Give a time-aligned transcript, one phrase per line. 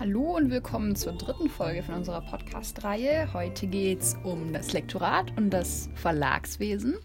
[0.00, 3.34] Hallo und willkommen zur dritten Folge von unserer Podcast-Reihe.
[3.34, 6.96] Heute geht es um das Lektorat und das Verlagswesen.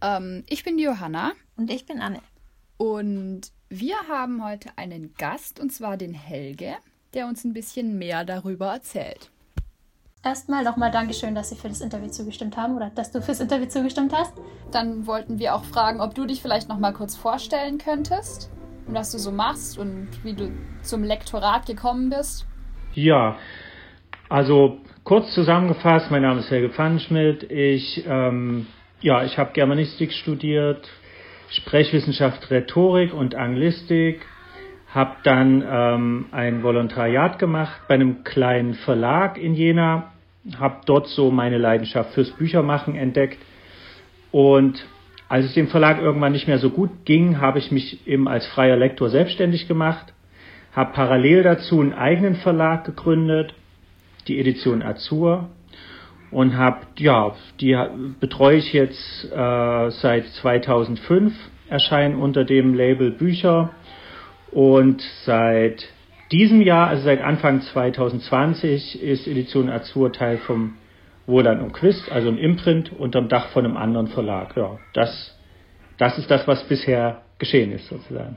[0.00, 1.32] Ähm, ich bin die Johanna.
[1.56, 2.20] Und ich bin Anne.
[2.76, 6.76] Und wir haben heute einen Gast, und zwar den Helge,
[7.12, 9.32] der uns ein bisschen mehr darüber erzählt.
[10.22, 13.66] Erstmal nochmal Dankeschön, dass Sie für das Interview zugestimmt haben oder dass du fürs Interview
[13.66, 14.34] zugestimmt hast.
[14.70, 18.48] Dann wollten wir auch fragen, ob du dich vielleicht nochmal kurz vorstellen könntest
[18.86, 20.50] und was du so machst und wie du
[20.82, 22.46] zum Lektorat gekommen bist.
[22.94, 23.36] Ja,
[24.28, 27.50] also kurz zusammengefasst, mein Name ist Helge Pfannenschmidt.
[27.50, 28.66] Ich, ähm,
[29.00, 30.88] ja, ich habe Germanistik studiert,
[31.50, 34.24] Sprechwissenschaft, Rhetorik und Anglistik.
[34.88, 40.12] Habe dann ähm, ein Volontariat gemacht bei einem kleinen Verlag in Jena.
[40.58, 43.38] Habe dort so meine Leidenschaft fürs Büchermachen entdeckt
[44.32, 44.84] und
[45.32, 48.46] als es dem Verlag irgendwann nicht mehr so gut ging, habe ich mich eben als
[48.48, 50.12] freier Lektor selbstständig gemacht,
[50.72, 53.54] habe parallel dazu einen eigenen Verlag gegründet,
[54.28, 55.48] die Edition Azur
[56.30, 57.74] und habe ja, die
[58.20, 61.32] betreue ich jetzt äh, seit 2005,
[61.70, 63.70] erscheinen unter dem Label Bücher.
[64.50, 65.88] Und seit
[66.30, 70.74] diesem Jahr, also seit Anfang 2020, ist Edition Azur Teil vom
[71.26, 74.56] Wohlan und Quist, also ein Imprint unterm Dach von einem anderen Verlag.
[74.56, 75.36] Ja, das,
[75.98, 78.36] das ist das, was bisher geschehen ist, sozusagen.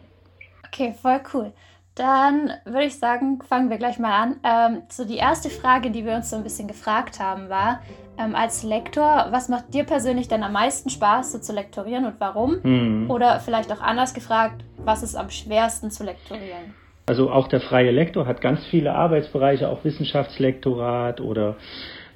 [0.67, 1.53] Okay, voll cool.
[1.95, 4.35] Dann würde ich sagen, fangen wir gleich mal an.
[4.43, 7.79] Ähm, so die erste Frage, die wir uns so ein bisschen gefragt haben, war,
[8.17, 12.15] ähm, als Lektor, was macht dir persönlich denn am meisten Spaß, so zu lektorieren und
[12.19, 12.59] warum?
[12.63, 13.09] Mhm.
[13.09, 16.73] Oder vielleicht auch anders gefragt, was ist am schwersten zu lektorieren?
[17.07, 21.55] Also auch der freie Lektor hat ganz viele Arbeitsbereiche, auch Wissenschaftslektorat oder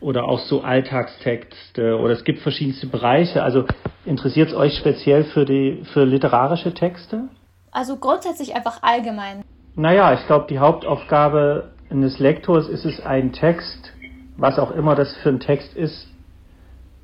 [0.01, 3.43] oder auch so Alltagstexte oder es gibt verschiedenste Bereiche.
[3.43, 3.65] Also
[4.05, 7.29] interessiert es euch speziell für die für literarische Texte?
[7.71, 9.43] Also grundsätzlich einfach allgemein.
[9.75, 13.93] Naja, ich glaube, die Hauptaufgabe eines Lektors ist es, einen Text,
[14.37, 16.07] was auch immer das für ein Text ist,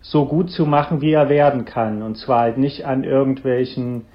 [0.01, 2.03] so gut zu machen, wie er werden kann.
[2.03, 4.05] Und zwar halt nicht an irgendwelchen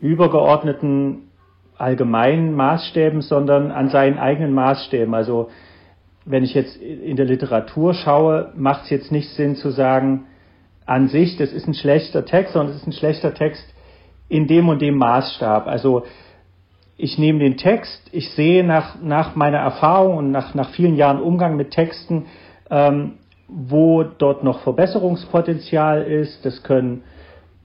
[0.00, 1.30] übergeordneten
[1.76, 5.14] allgemeinen Maßstäben, sondern an seinen eigenen Maßstäben.
[5.14, 5.50] Also
[6.24, 10.26] wenn ich jetzt in der Literatur schaue, macht es jetzt nicht Sinn zu sagen,
[10.86, 13.64] an sich, das ist ein schlechter Text, sondern es ist ein schlechter Text
[14.28, 15.66] in dem und dem Maßstab.
[15.66, 16.04] Also
[16.96, 21.20] ich nehme den Text, ich sehe nach, nach meiner Erfahrung und nach, nach vielen Jahren
[21.20, 22.26] Umgang mit Texten,
[22.70, 23.14] ähm,
[23.48, 26.44] wo dort noch Verbesserungspotenzial ist.
[26.44, 27.02] Das können,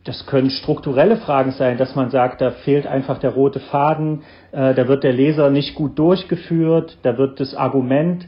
[0.03, 4.73] das können strukturelle Fragen sein, dass man sagt, da fehlt einfach der rote Faden, äh,
[4.73, 8.27] da wird der Leser nicht gut durchgeführt, da wird das Argument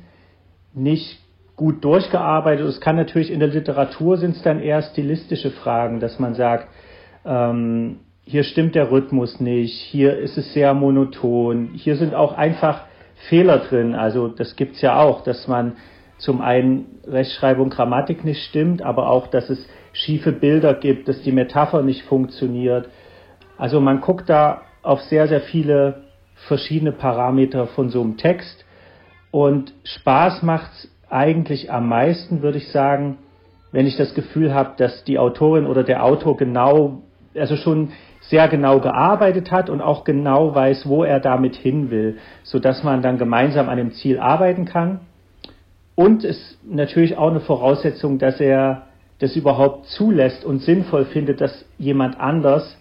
[0.78, 1.20] nicht
[1.56, 2.66] gut durchgearbeitet.
[2.68, 6.68] Es kann natürlich in der Literatur sind es dann eher stilistische Fragen, dass man sagt,
[7.26, 12.84] ähm, hier stimmt der Rhythmus nicht, hier ist es sehr monoton, hier sind auch einfach
[13.30, 13.96] Fehler drin.
[13.96, 15.74] Also das gibt's ja auch, dass man
[16.18, 21.32] zum einen Rechtschreibung, Grammatik nicht stimmt, aber auch, dass es schiefe Bilder gibt, dass die
[21.32, 22.90] Metapher nicht funktioniert.
[23.58, 26.04] Also man guckt da auf sehr, sehr viele
[26.48, 28.66] verschiedene Parameter von so einem Text
[29.32, 33.18] und Spaß macht es eigentlich am meisten, würde ich sagen,
[33.72, 37.02] wenn ich das Gefühl habe, dass die Autorin oder der Autor genau,
[37.36, 42.18] also schon sehr genau gearbeitet hat und auch genau weiß, wo er damit hin will,
[42.44, 45.02] so dass man dann gemeinsam an dem Ziel arbeiten kann.
[45.96, 48.84] Und es ist natürlich auch eine Voraussetzung, dass er
[49.20, 52.78] das überhaupt zulässt und sinnvoll findet, dass jemand anders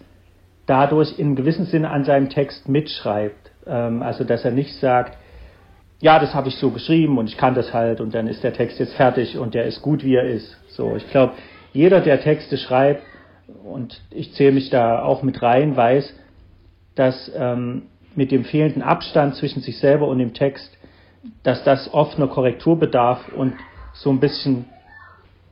[0.66, 3.52] dadurch in gewissem Sinne an seinem Text mitschreibt.
[3.66, 5.16] Ähm, also dass er nicht sagt,
[6.00, 8.52] ja, das habe ich so geschrieben und ich kann das halt und dann ist der
[8.52, 10.56] Text jetzt fertig und der ist gut, wie er ist.
[10.68, 11.34] So, ich glaube,
[11.72, 13.02] jeder, der Texte schreibt,
[13.64, 16.12] und ich zähle mich da auch mit rein, weiß,
[16.94, 17.82] dass ähm,
[18.14, 20.70] mit dem fehlenden Abstand zwischen sich selber und dem Text,
[21.42, 23.54] dass das oft eine Korrektur bedarf und
[23.92, 24.66] so ein bisschen,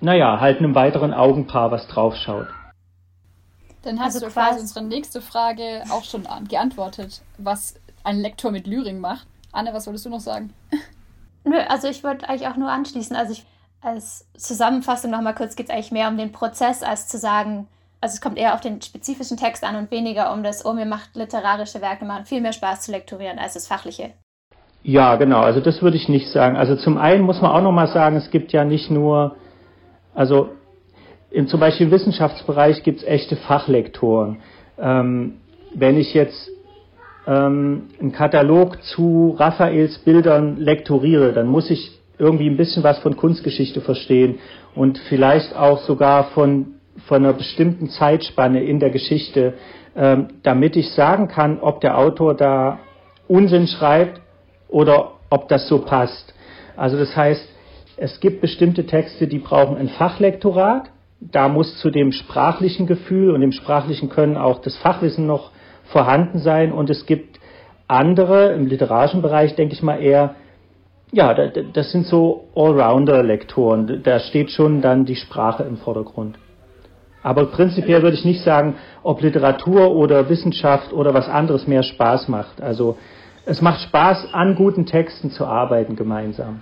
[0.00, 2.46] naja, halt einem weiteren Augenpaar was draufschaut.
[3.82, 8.66] Dann hast also du quasi unsere nächste Frage auch schon geantwortet, was ein Lektor mit
[8.66, 9.26] Lyrik macht.
[9.54, 10.52] Anne, was wolltest du noch sagen?
[11.44, 13.14] Nö, also ich wollte eigentlich auch nur anschließen.
[13.16, 13.44] Also ich,
[13.80, 17.68] als Zusammenfassung nochmal kurz geht es eigentlich mehr um den Prozess, als zu sagen,
[18.00, 20.86] also es kommt eher auf den spezifischen Text an und weniger um das, oh, mir
[20.86, 24.10] macht literarische Werke machen viel mehr Spaß zu lektorieren als das fachliche.
[24.82, 26.56] Ja, genau, also das würde ich nicht sagen.
[26.56, 29.36] Also zum einen muss man auch nochmal sagen, es gibt ja nicht nur,
[30.14, 30.50] also
[31.30, 34.42] in, zum Beispiel im Wissenschaftsbereich gibt es echte Fachlektoren.
[34.78, 35.40] Ähm,
[35.74, 36.50] wenn ich jetzt
[37.26, 43.16] ähm, einen Katalog zu Raphaels Bildern lektoriere, dann muss ich irgendwie ein bisschen was von
[43.16, 44.38] Kunstgeschichte verstehen
[44.74, 46.74] und vielleicht auch sogar von,
[47.06, 49.54] von einer bestimmten Zeitspanne in der Geschichte,
[49.96, 52.78] ähm, damit ich sagen kann, ob der Autor da
[53.26, 54.20] Unsinn schreibt
[54.68, 56.34] oder ob das so passt.
[56.76, 57.48] Also das heißt,
[57.96, 60.90] es gibt bestimmte Texte, die brauchen ein Fachlektorat.
[61.20, 65.52] Da muss zu dem sprachlichen Gefühl und dem sprachlichen Können auch das Fachwissen noch
[65.84, 66.72] vorhanden sein.
[66.72, 67.40] Und es gibt
[67.88, 70.34] andere im literarischen Bereich, denke ich mal, eher,
[71.12, 74.02] ja, das sind so Allrounder-Lektoren.
[74.02, 76.38] Da steht schon dann die Sprache im Vordergrund.
[77.22, 82.28] Aber prinzipiell würde ich nicht sagen, ob Literatur oder Wissenschaft oder was anderes mehr Spaß
[82.28, 82.60] macht.
[82.60, 82.98] Also
[83.46, 86.60] es macht Spaß, an guten Texten zu arbeiten gemeinsam.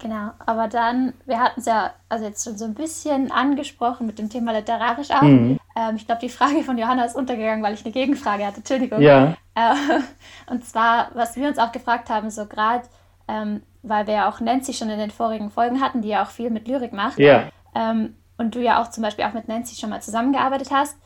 [0.00, 4.18] Genau, aber dann, wir hatten es ja also jetzt schon so ein bisschen angesprochen mit
[4.18, 5.22] dem Thema literarisch auch.
[5.22, 5.59] Mhm.
[5.76, 8.58] Ähm, ich glaube, die Frage von Johanna ist untergegangen, weil ich eine Gegenfrage hatte.
[8.58, 9.00] Entschuldigung.
[9.00, 9.36] Ja.
[9.54, 9.74] Äh,
[10.50, 12.84] und zwar, was wir uns auch gefragt haben, so gerade,
[13.28, 16.30] ähm, weil wir ja auch Nancy schon in den vorigen Folgen hatten, die ja auch
[16.30, 17.18] viel mit Lyrik macht.
[17.18, 17.50] Ja.
[17.74, 20.98] Ähm, und du ja auch zum Beispiel auch mit Nancy schon mal zusammengearbeitet hast.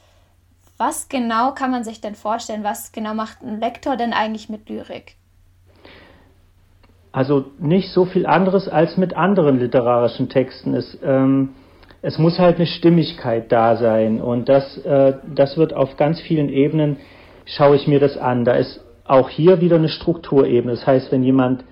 [0.77, 2.65] Was genau kann man sich denn vorstellen?
[2.65, 5.17] Was genau macht ein Lektor denn eigentlich mit Lyrik?
[7.13, 10.75] Also nicht so viel anderes als mit anderen literarischen Texten.
[10.75, 11.51] Es, ähm,
[12.05, 16.51] es muss halt eine Stimmigkeit da sein und das, äh, das wird auf ganz vielen
[16.51, 16.99] Ebenen,
[17.47, 18.45] schaue ich mir das an.
[18.45, 20.75] Da ist auch hier wieder eine Strukturebene.
[20.75, 21.65] Das heißt, wenn jemand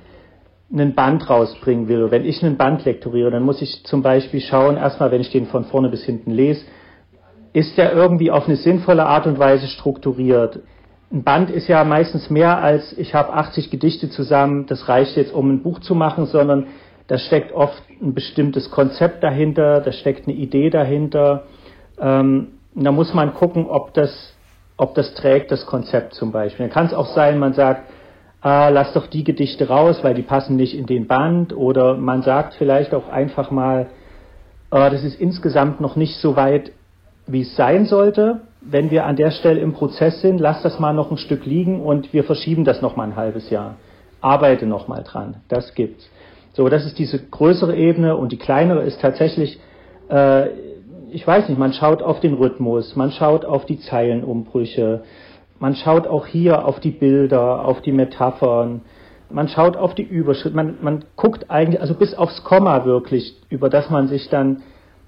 [0.72, 4.78] einen Band rausbringen will, wenn ich einen Band lektoriere, dann muss ich zum Beispiel schauen,
[4.78, 6.64] erstmal, wenn ich den von vorne bis hinten lese,
[7.52, 10.60] ist der irgendwie auf eine sinnvolle Art und Weise strukturiert?
[11.12, 15.34] ein Band ist ja meistens mehr als ich habe 80 Gedichte zusammen, das reicht jetzt,
[15.34, 16.68] um ein Buch zu machen, sondern
[17.08, 21.44] da steckt oft ein bestimmtes Konzept dahinter, da steckt eine Idee dahinter.
[22.00, 24.34] Ähm, da muss man gucken, ob das,
[24.76, 26.66] ob das trägt, das Konzept zum Beispiel.
[26.66, 27.90] Dann kann es auch sein, man sagt,
[28.40, 31.54] ah, lass doch die Gedichte raus, weil die passen nicht in den Band.
[31.54, 33.88] Oder man sagt vielleicht auch einfach mal,
[34.70, 36.72] ah, das ist insgesamt noch nicht so weit,
[37.26, 40.92] wie es sein sollte wenn wir an der Stelle im Prozess sind, lass das mal
[40.92, 43.76] noch ein Stück liegen und wir verschieben das noch mal ein halbes Jahr.
[44.20, 45.42] Arbeite noch mal dran.
[45.48, 46.08] Das gibt's.
[46.54, 49.58] So, das ist diese größere Ebene und die kleinere ist tatsächlich,
[50.10, 50.48] äh,
[51.10, 55.02] ich weiß nicht, man schaut auf den Rhythmus, man schaut auf die Zeilenumbrüche,
[55.58, 58.82] man schaut auch hier auf die Bilder, auf die Metaphern,
[59.30, 63.70] man schaut auf die Überschrift, man, man guckt eigentlich, also bis aufs Komma wirklich, über
[63.70, 64.62] das man sich dann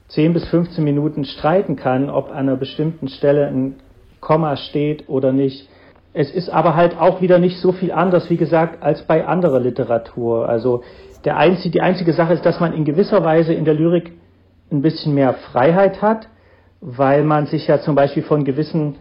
[0.09, 3.77] 10 bis 15 Minuten streiten kann, ob an einer bestimmten Stelle ein
[4.21, 5.69] Komma steht oder nicht.
[6.15, 9.61] Es ist aber halt auch wieder nicht so viel anders, wie gesagt, als bei anderer
[9.61, 10.49] Literatur.
[10.49, 10.83] Also
[11.25, 14.13] der einzige, die einzige Sache ist, dass man in gewisser Weise in der Lyrik
[14.71, 16.29] ein bisschen mehr Freiheit hat,
[16.81, 18.97] weil man sich ja zum Beispiel von gewissen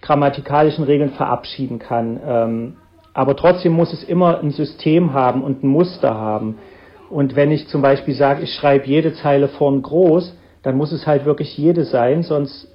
[0.00, 2.20] grammatikalischen Regeln verabschieden kann.
[2.24, 2.76] Ähm,
[3.14, 6.58] aber trotzdem muss es immer ein System haben und ein Muster haben.
[7.10, 11.06] Und wenn ich zum Beispiel sage, ich schreibe jede Zeile vorn groß, dann muss es
[11.06, 12.68] halt wirklich jede sein, sonst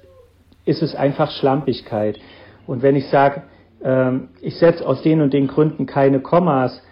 [0.64, 2.20] ist es einfach Schlampigkeit.
[2.66, 3.42] Und wenn ich sage,
[3.82, 6.82] ähm, ich setze aus den und den Gründen keine Kommas,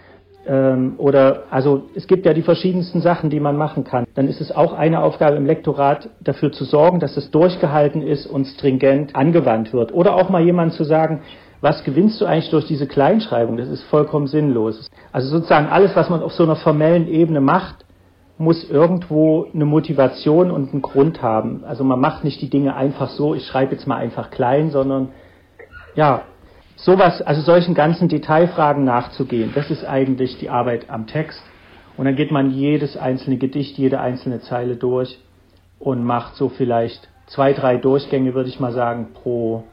[0.46, 4.40] ähm, oder also es gibt ja die verschiedensten Sachen, die man machen kann, dann ist
[4.40, 9.16] es auch eine Aufgabe im Lektorat, dafür zu sorgen, dass es durchgehalten ist und stringent
[9.16, 9.92] angewandt wird.
[9.92, 11.22] Oder auch mal jemand zu sagen,
[11.60, 13.56] was gewinnst du eigentlich durch diese Kleinschreibung?
[13.56, 14.88] Das ist vollkommen sinnlos.
[15.12, 17.84] Also sozusagen alles, was man auf so einer formellen Ebene macht,
[18.38, 21.64] muss irgendwo eine Motivation und einen Grund haben.
[21.64, 25.08] Also man macht nicht die Dinge einfach so, ich schreibe jetzt mal einfach klein, sondern
[25.94, 26.22] ja,
[26.76, 31.42] sowas, also solchen ganzen Detailfragen nachzugehen, das ist eigentlich die Arbeit am Text.
[31.96, 35.18] Und dann geht man jedes einzelne Gedicht, jede einzelne Zeile durch
[35.78, 39.64] und macht so vielleicht zwei, drei Durchgänge, würde ich mal sagen, pro,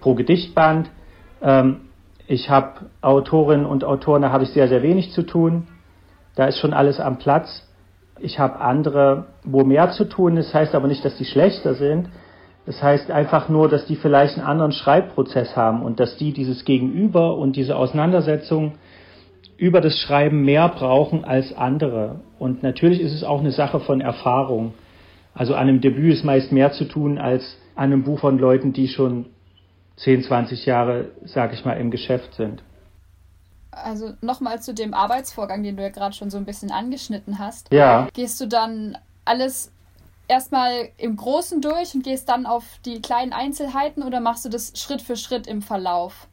[0.00, 0.90] pro Gedichtband.
[1.42, 1.80] Ähm,
[2.26, 5.68] ich habe Autorinnen und Autoren, da habe ich sehr, sehr wenig zu tun.
[6.34, 7.66] Da ist schon alles am Platz.
[8.18, 12.08] Ich habe andere, wo mehr zu tun ist, heißt aber nicht, dass die schlechter sind.
[12.66, 16.64] Das heißt einfach nur, dass die vielleicht einen anderen Schreibprozess haben und dass die dieses
[16.64, 18.74] Gegenüber und diese Auseinandersetzung
[19.56, 22.20] über das Schreiben mehr brauchen als andere.
[22.38, 24.74] Und natürlich ist es auch eine Sache von Erfahrung.
[25.32, 28.72] Also an einem Debüt ist meist mehr zu tun als an einem Buch von Leuten,
[28.72, 29.26] die schon
[29.98, 32.62] 10, 20 Jahre, sag ich mal, im Geschäft sind.
[33.70, 37.72] Also nochmal zu dem Arbeitsvorgang, den du ja gerade schon so ein bisschen angeschnitten hast.
[37.72, 38.08] Ja.
[38.12, 39.70] Gehst du dann alles
[40.28, 44.72] erstmal im Großen durch und gehst dann auf die kleinen Einzelheiten oder machst du das
[44.76, 46.28] Schritt für Schritt im Verlauf?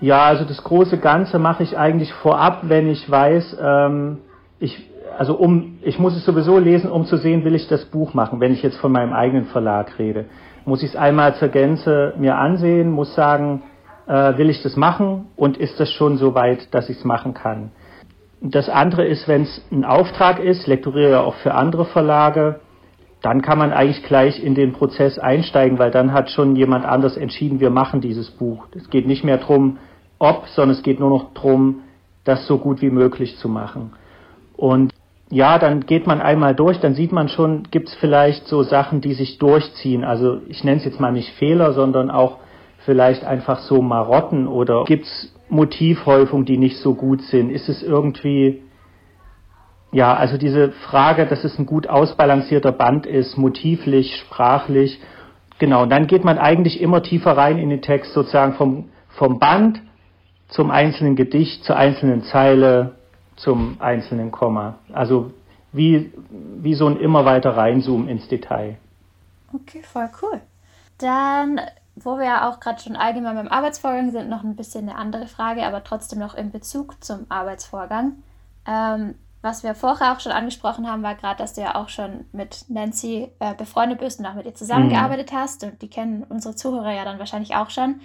[0.00, 4.18] Ja, also das große Ganze mache ich eigentlich vorab, wenn ich weiß, ähm,
[4.58, 8.12] ich, also um, ich muss es sowieso lesen, um zu sehen, will ich das Buch
[8.12, 10.26] machen, wenn ich jetzt von meinem eigenen Verlag rede
[10.66, 13.62] muss ich es einmal zur Gänze mir ansehen, muss sagen,
[14.06, 17.34] äh, will ich das machen und ist das schon so weit, dass ich es machen
[17.34, 17.70] kann.
[18.42, 22.60] Das andere ist, wenn es ein Auftrag ist, lektoriere ja auch für andere Verlage,
[23.26, 27.16] dann kann man eigentlich gleich in den Prozess einsteigen, weil dann hat schon jemand anders
[27.16, 28.68] entschieden, wir machen dieses Buch.
[28.72, 29.78] Es geht nicht mehr darum,
[30.20, 31.80] ob, sondern es geht nur noch darum,
[32.22, 33.94] das so gut wie möglich zu machen.
[34.56, 34.92] Und
[35.28, 39.00] ja, dann geht man einmal durch, dann sieht man schon, gibt es vielleicht so Sachen,
[39.00, 40.04] die sich durchziehen.
[40.04, 42.36] Also ich nenne es jetzt mal nicht Fehler, sondern auch
[42.84, 47.50] vielleicht einfach so Marotten oder gibt es Motivhäufung, die nicht so gut sind?
[47.50, 48.62] Ist es irgendwie,
[49.96, 55.00] ja, also diese Frage, dass es ein gut ausbalancierter Band ist, motivlich, sprachlich,
[55.58, 59.38] genau, und dann geht man eigentlich immer tiefer rein in den Text, sozusagen vom, vom
[59.38, 59.80] Band
[60.48, 62.96] zum einzelnen Gedicht, zur einzelnen Zeile,
[63.36, 64.74] zum einzelnen Komma.
[64.92, 65.32] Also
[65.72, 68.76] wie, wie so ein immer weiter reinzoomen ins Detail.
[69.54, 70.42] Okay, voll cool.
[70.98, 71.58] Dann,
[71.94, 75.26] wo wir ja auch gerade schon allgemein beim Arbeitsvorgang sind, noch ein bisschen eine andere
[75.26, 78.16] Frage, aber trotzdem noch in Bezug zum Arbeitsvorgang.
[78.66, 79.14] Ähm,
[79.46, 82.64] was wir vorher auch schon angesprochen haben, war gerade, dass du ja auch schon mit
[82.68, 85.36] Nancy äh, befreundet bist und auch mit ihr zusammengearbeitet mhm.
[85.36, 85.62] hast.
[85.62, 88.00] Und die kennen unsere Zuhörer ja dann wahrscheinlich auch schon.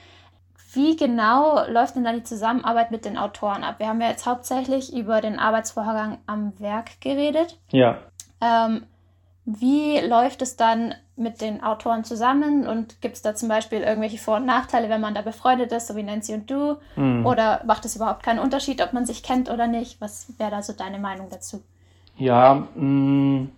[0.73, 3.79] Wie genau läuft denn dann die Zusammenarbeit mit den Autoren ab?
[3.79, 7.59] Wir haben ja jetzt hauptsächlich über den Arbeitsvorgang am Werk geredet.
[7.71, 7.97] Ja.
[8.39, 8.85] Ähm,
[9.45, 14.17] wie läuft es dann mit den Autoren zusammen und gibt es da zum Beispiel irgendwelche
[14.17, 16.77] Vor- und Nachteile, wenn man da befreundet ist, so wie Nancy und du?
[16.95, 17.25] Mhm.
[17.25, 20.01] Oder macht es überhaupt keinen Unterschied, ob man sich kennt oder nicht?
[20.01, 21.61] Was wäre da so deine Meinung dazu?
[22.17, 23.49] Ja, mh, mm,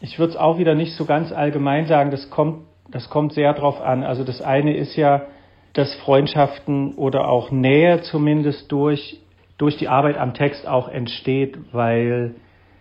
[0.00, 2.10] ich würde es auch wieder nicht so ganz allgemein sagen.
[2.10, 4.02] Das kommt, das kommt sehr drauf an.
[4.02, 5.22] Also das eine ist ja,
[5.72, 9.20] dass Freundschaften oder auch Nähe zumindest durch,
[9.58, 12.34] durch die Arbeit am Text auch entsteht, weil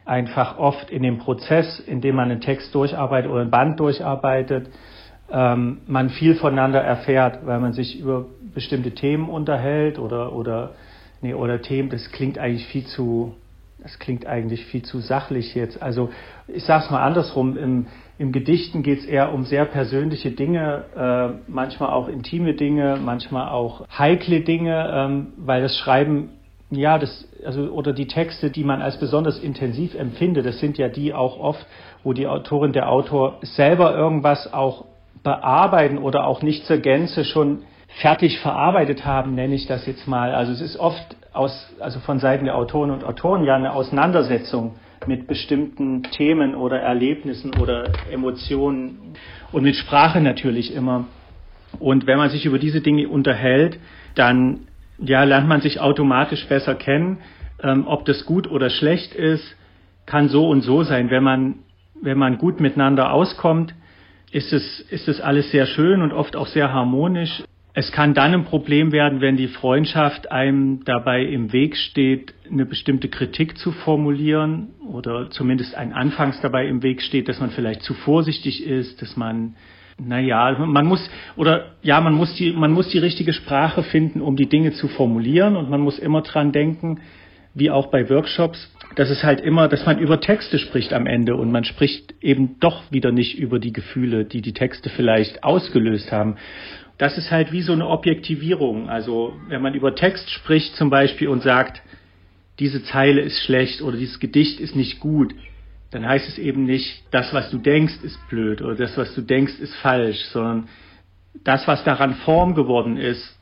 [0.06, 4.68] einfach oft in dem Prozess, in dem man einen Text durcharbeitet oder ein Band durcharbeitet,
[5.32, 10.72] ähm, man viel voneinander erfährt, weil man sich über bestimmte Themen unterhält oder, oder,
[11.22, 13.36] nee, oder Themen, das klingt eigentlich viel zu,
[13.82, 15.82] das klingt eigentlich viel zu sachlich jetzt.
[15.82, 16.10] Also
[16.48, 20.84] ich sage es mal andersrum, im, im Gedichten geht es eher um sehr persönliche Dinge,
[20.96, 26.30] äh, manchmal auch intime Dinge, manchmal auch heikle Dinge, ähm, weil das Schreiben,
[26.76, 30.90] ja, das, also, oder die Texte, die man als besonders intensiv empfindet, das sind ja
[30.90, 31.66] die auch oft,
[32.04, 34.86] wo die Autorin, der Autor selber irgendwas auch
[35.24, 37.64] bearbeiten oder auch nicht zur Gänze schon
[38.02, 40.34] fertig verarbeitet haben, nenne ich das jetzt mal.
[40.34, 44.76] Also es ist oft aus, also von Seiten der Autoren und Autoren ja eine Auseinandersetzung
[45.06, 49.16] mit bestimmten Themen oder Erlebnissen oder Emotionen
[49.52, 51.06] und mit Sprache natürlich immer.
[51.80, 53.80] Und wenn man sich über diese Dinge unterhält,
[54.16, 54.68] dann
[55.06, 57.20] ja, lernt man sich automatisch besser kennen.
[57.62, 59.56] Ähm, ob das gut oder schlecht ist,
[60.06, 61.10] kann so und so sein.
[61.10, 61.56] Wenn man,
[62.02, 63.74] wenn man gut miteinander auskommt,
[64.32, 67.44] ist es, ist es alles sehr schön und oft auch sehr harmonisch.
[67.76, 72.66] Es kann dann ein Problem werden, wenn die Freundschaft einem dabei im Weg steht, eine
[72.66, 77.82] bestimmte Kritik zu formulieren oder zumindest ein Anfangs dabei im Weg steht, dass man vielleicht
[77.82, 79.56] zu vorsichtig ist, dass man
[80.08, 84.36] naja, man muss, oder ja, man muss die, man muss die richtige Sprache finden, um
[84.36, 87.02] die Dinge zu formulieren und man muss immer dran denken,
[87.56, 91.36] wie auch bei Workshops, dass es halt immer, dass man über Texte spricht am Ende
[91.36, 96.12] und man spricht eben doch wieder nicht über die Gefühle, die die Texte vielleicht ausgelöst
[96.12, 96.38] haben
[96.98, 98.90] das ist halt wie so eine Objektivierung.
[98.90, 101.82] Also wenn man über Text spricht zum Beispiel und sagt,
[102.60, 105.34] diese Zeile ist schlecht oder dieses Gedicht ist nicht gut,
[105.94, 109.22] dann heißt es eben nicht, das, was du denkst, ist blöd oder das, was du
[109.22, 110.68] denkst, ist falsch, sondern
[111.44, 113.38] das, was daran Form geworden ist,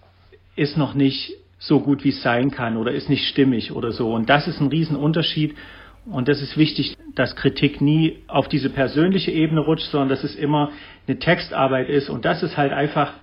[0.56, 4.14] ist noch nicht so gut, wie es sein kann oder ist nicht stimmig oder so.
[4.14, 5.56] Und das ist ein Riesenunterschied.
[6.06, 10.36] Und das ist wichtig, dass Kritik nie auf diese persönliche Ebene rutscht, sondern dass es
[10.36, 10.72] immer
[11.08, 12.10] eine Textarbeit ist.
[12.10, 13.14] Und das ist halt einfach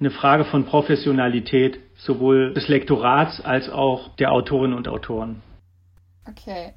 [0.00, 5.42] eine Frage von Professionalität sowohl des Lektorats als auch der Autorinnen und Autoren.
[6.26, 6.72] Okay.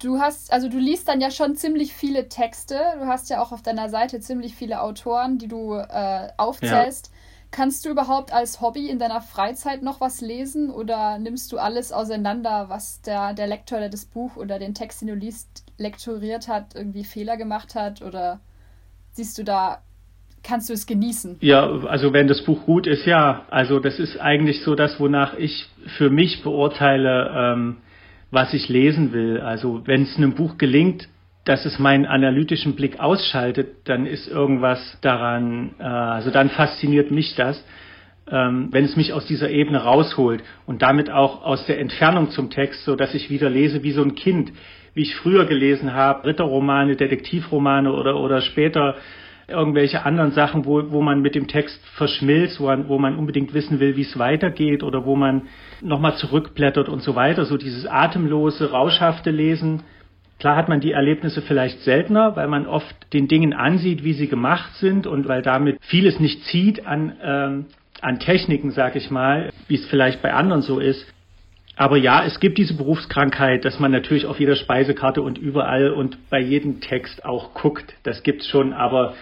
[0.00, 2.78] Du hast, also du liest dann ja schon ziemlich viele Texte.
[3.00, 7.06] Du hast ja auch auf deiner Seite ziemlich viele Autoren, die du äh, aufzählst.
[7.06, 7.12] Ja.
[7.50, 11.92] Kannst du überhaupt als Hobby in deiner Freizeit noch was lesen oder nimmst du alles
[11.92, 16.46] auseinander, was der, der Lektor, der das Buch oder den Text, den du liest, lektoriert
[16.46, 18.02] hat, irgendwie Fehler gemacht hat?
[18.02, 18.40] Oder
[19.12, 19.78] siehst du da
[20.42, 21.38] kannst du es genießen?
[21.40, 23.46] Ja, also wenn das Buch gut ist, ja.
[23.50, 27.76] Also das ist eigentlich so das, wonach ich für mich beurteile, ähm,
[28.30, 29.40] was ich lesen will.
[29.40, 31.08] Also wenn es einem Buch gelingt,
[31.44, 37.34] dass es meinen analytischen Blick ausschaltet, dann ist irgendwas daran, äh, also dann fasziniert mich
[37.36, 37.64] das,
[38.30, 42.50] ähm, wenn es mich aus dieser Ebene rausholt und damit auch aus der Entfernung zum
[42.50, 44.52] Text, so dass ich wieder lese wie so ein Kind,
[44.92, 48.96] wie ich früher gelesen habe, Ritterromane, Detektivromane oder, oder später
[49.48, 53.54] irgendwelche anderen Sachen, wo, wo man mit dem Text verschmilzt, wo man, wo man unbedingt
[53.54, 55.48] wissen will, wie es weitergeht oder wo man
[55.80, 57.46] nochmal zurückblättert und so weiter.
[57.46, 59.82] So dieses atemlose, rauschhafte Lesen.
[60.38, 64.28] Klar hat man die Erlebnisse vielleicht seltener, weil man oft den Dingen ansieht, wie sie
[64.28, 67.66] gemacht sind und weil damit vieles nicht zieht an, ähm,
[68.02, 71.12] an Techniken, sag ich mal, wie es vielleicht bei anderen so ist.
[71.76, 76.18] aber ja, es gibt diese Berufskrankheit, dass man natürlich auf jeder Speisekarte und überall und
[76.28, 77.94] bei jedem Text auch guckt.
[78.02, 79.14] Das gibt's schon, aber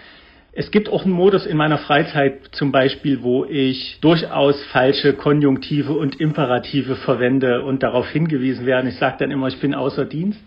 [0.59, 5.93] es gibt auch einen Modus in meiner Freizeit zum Beispiel, wo ich durchaus falsche Konjunktive
[5.93, 8.89] und Imperative verwende und darauf hingewiesen werde.
[8.89, 10.39] Ich sage dann immer, ich bin außer Dienst.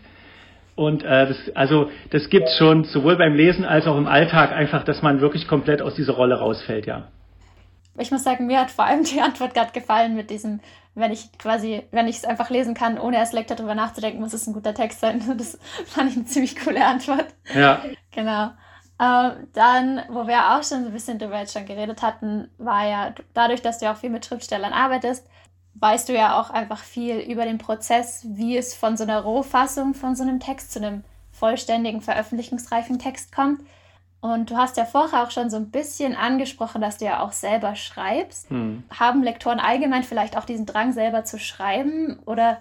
[0.74, 4.82] Und äh, das, also das gibt's schon sowohl beim Lesen als auch im Alltag einfach,
[4.82, 7.06] dass man wirklich komplett aus dieser Rolle rausfällt, ja.
[7.96, 10.58] Ich muss sagen, mir hat vor allem die Antwort gerade gefallen mit diesem,
[10.96, 14.32] wenn ich quasi, wenn ich es einfach lesen kann, ohne als Lektor darüber nachzudenken, muss
[14.32, 15.22] es ein guter Text sein.
[15.38, 17.26] Das fand ich eine ziemlich coole Antwort.
[17.54, 17.84] Ja.
[18.10, 18.50] Genau.
[19.00, 22.86] Ähm, dann, wo wir auch schon so ein bisschen drüber jetzt schon geredet hatten, war
[22.86, 25.26] ja dadurch, dass du auch viel mit Schriftstellern arbeitest,
[25.74, 29.94] weißt du ja auch einfach viel über den Prozess, wie es von so einer Rohfassung
[29.94, 31.02] von so einem Text zu einem
[31.32, 33.62] vollständigen, veröffentlichungsreifen Text kommt.
[34.20, 37.32] Und du hast ja vorher auch schon so ein bisschen angesprochen, dass du ja auch
[37.32, 38.50] selber schreibst.
[38.50, 38.84] Hm.
[38.90, 42.18] Haben Lektoren allgemein vielleicht auch diesen Drang, selber zu schreiben?
[42.26, 42.58] Oder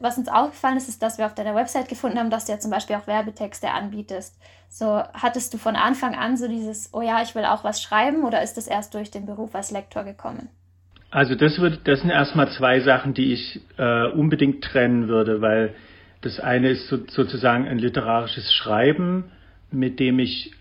[0.00, 2.58] was uns aufgefallen ist, ist, dass wir auf deiner Website gefunden haben, dass du ja
[2.58, 4.34] zum Beispiel auch Werbetexte anbietest.
[4.68, 8.24] So, hattest du von Anfang an so dieses, oh ja, ich will auch was schreiben
[8.24, 10.48] oder ist das erst durch den Beruf als Lektor gekommen?
[11.10, 15.74] Also das wird, das sind erstmal zwei Sachen, die ich äh, unbedingt trennen würde, weil
[16.20, 19.24] das eine ist so, sozusagen ein literarisches Schreiben,
[19.72, 20.52] mit dem ich,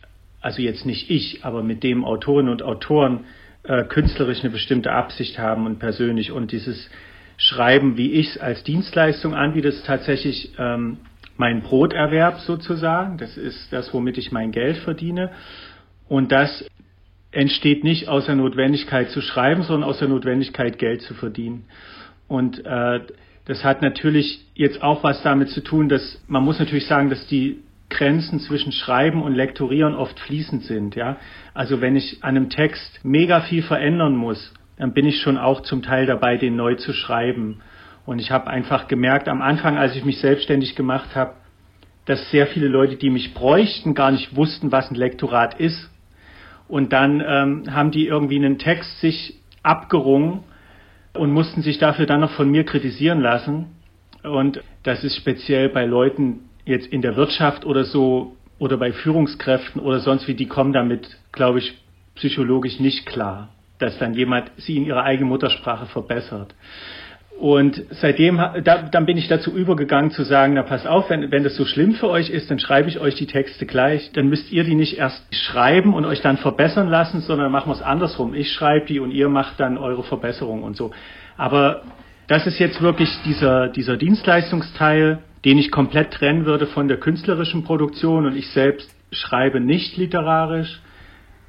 [0.42, 3.26] also jetzt nicht ich, aber mit dem Autorinnen und Autoren
[3.64, 6.90] äh, künstlerisch eine bestimmte Absicht haben und persönlich und dieses
[7.40, 10.98] schreiben, wie ich es als Dienstleistung anbiete, ist tatsächlich ähm,
[11.38, 13.18] mein Broterwerb sozusagen.
[13.18, 15.32] Das ist das, womit ich mein Geld verdiene.
[16.10, 16.70] Und das
[17.32, 21.66] entsteht nicht aus der Notwendigkeit zu schreiben, sondern aus der Notwendigkeit, Geld zu verdienen.
[22.28, 23.00] Und äh,
[23.46, 27.26] das hat natürlich jetzt auch was damit zu tun, dass man muss natürlich sagen, dass
[27.28, 30.96] die Grenzen zwischen Schreiben und Lektorieren oft fließend sind.
[30.96, 31.18] Ja?
[31.54, 35.62] Also wenn ich an einem Text mega viel verändern muss, dann bin ich schon auch
[35.62, 37.62] zum Teil dabei, den neu zu schreiben.
[38.06, 41.34] Und ich habe einfach gemerkt, am Anfang, als ich mich selbstständig gemacht habe,
[42.06, 45.92] dass sehr viele Leute, die mich bräuchten, gar nicht wussten, was ein Lektorat ist.
[46.70, 50.46] Und dann ähm, haben die irgendwie einen Text sich abgerungen
[51.14, 53.76] und mussten sich dafür dann noch von mir kritisieren lassen.
[54.24, 59.82] Und das ist speziell bei Leuten jetzt in der Wirtschaft oder so oder bei Führungskräften
[59.82, 61.78] oder sonst wie, die kommen damit, glaube ich,
[62.16, 66.54] psychologisch nicht klar dass dann jemand sie in ihrer eigenen Muttersprache verbessert.
[67.40, 71.46] Und seitdem, da, dann bin ich dazu übergegangen zu sagen, na pass auf, wenn, wenn
[71.46, 74.12] das so schlimm für euch ist, dann schreibe ich euch die Texte gleich.
[74.12, 77.76] Dann müsst ihr die nicht erst schreiben und euch dann verbessern lassen, sondern machen wir
[77.76, 78.34] es andersrum.
[78.34, 80.92] Ich schreibe die und ihr macht dann eure Verbesserung und so.
[81.38, 81.84] Aber
[82.28, 87.64] das ist jetzt wirklich dieser, dieser Dienstleistungsteil, den ich komplett trennen würde von der künstlerischen
[87.64, 90.82] Produktion und ich selbst schreibe nicht literarisch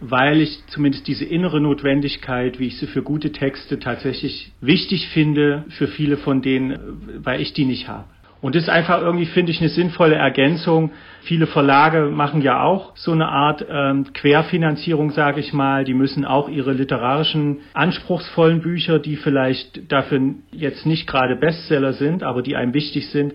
[0.01, 5.65] weil ich zumindest diese innere Notwendigkeit, wie ich sie für gute Texte tatsächlich wichtig finde,
[5.71, 8.05] für viele von denen, weil ich die nicht habe.
[8.41, 10.93] Und das ist einfach irgendwie, finde ich, eine sinnvolle Ergänzung.
[11.23, 15.85] Viele Verlage machen ja auch so eine Art ähm, Querfinanzierung, sage ich mal.
[15.85, 20.21] Die müssen auch ihre literarischen, anspruchsvollen Bücher, die vielleicht dafür
[20.53, 23.35] jetzt nicht gerade Bestseller sind, aber die einem wichtig sind,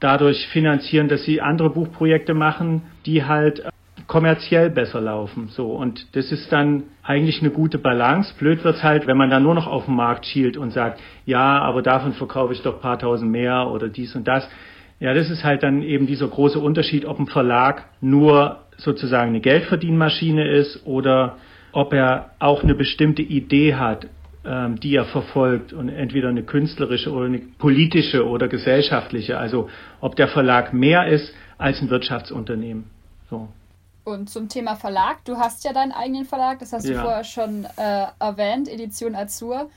[0.00, 3.62] dadurch finanzieren, dass sie andere Buchprojekte machen, die halt
[4.12, 5.48] kommerziell besser laufen.
[5.48, 8.34] So und das ist dann eigentlich eine gute Balance.
[8.38, 11.58] Blöd wird's halt, wenn man dann nur noch auf den Markt schielt und sagt, ja,
[11.60, 14.46] aber davon verkaufe ich doch paar tausend mehr oder dies und das.
[15.00, 19.40] Ja, das ist halt dann eben dieser große Unterschied, ob ein Verlag nur sozusagen eine
[19.40, 21.38] Geldverdienmaschine ist oder
[21.72, 24.08] ob er auch eine bestimmte Idee hat,
[24.44, 29.38] ähm, die er verfolgt und entweder eine künstlerische oder eine politische oder gesellschaftliche.
[29.38, 29.70] Also
[30.02, 32.84] ob der Verlag mehr ist als ein Wirtschaftsunternehmen.
[33.30, 33.48] So.
[34.04, 36.94] Und zum Thema Verlag, du hast ja deinen eigenen Verlag, das hast ja.
[36.94, 39.70] du vorher schon äh, erwähnt, Edition Azur.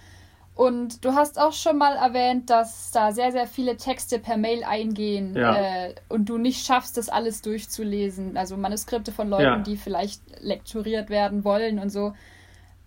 [0.55, 4.63] Und du hast auch schon mal erwähnt, dass da sehr, sehr viele Texte per Mail
[4.63, 5.55] eingehen ja.
[5.87, 8.37] äh, und du nicht schaffst, das alles durchzulesen.
[8.37, 9.57] Also Manuskripte von Leuten, ja.
[9.57, 12.13] die vielleicht lektoriert werden wollen und so.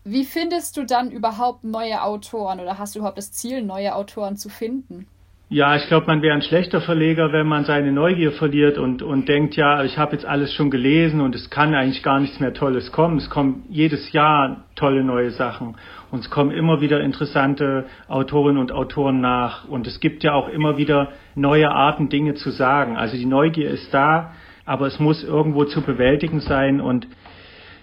[0.02, 4.38] Wie findest du dann überhaupt neue Autoren oder hast du überhaupt das Ziel, neue Autoren
[4.38, 5.06] zu finden?
[5.50, 9.30] Ja, ich glaube, man wäre ein schlechter Verleger, wenn man seine Neugier verliert und, und
[9.30, 12.52] denkt, ja, ich habe jetzt alles schon gelesen und es kann eigentlich gar nichts mehr
[12.52, 13.16] Tolles kommen.
[13.16, 15.76] Es kommen jedes Jahr tolle neue Sachen
[16.10, 20.50] und es kommen immer wieder interessante Autorinnen und Autoren nach und es gibt ja auch
[20.50, 22.98] immer wieder neue Arten, Dinge zu sagen.
[22.98, 24.34] Also die Neugier ist da,
[24.66, 27.06] aber es muss irgendwo zu bewältigen sein und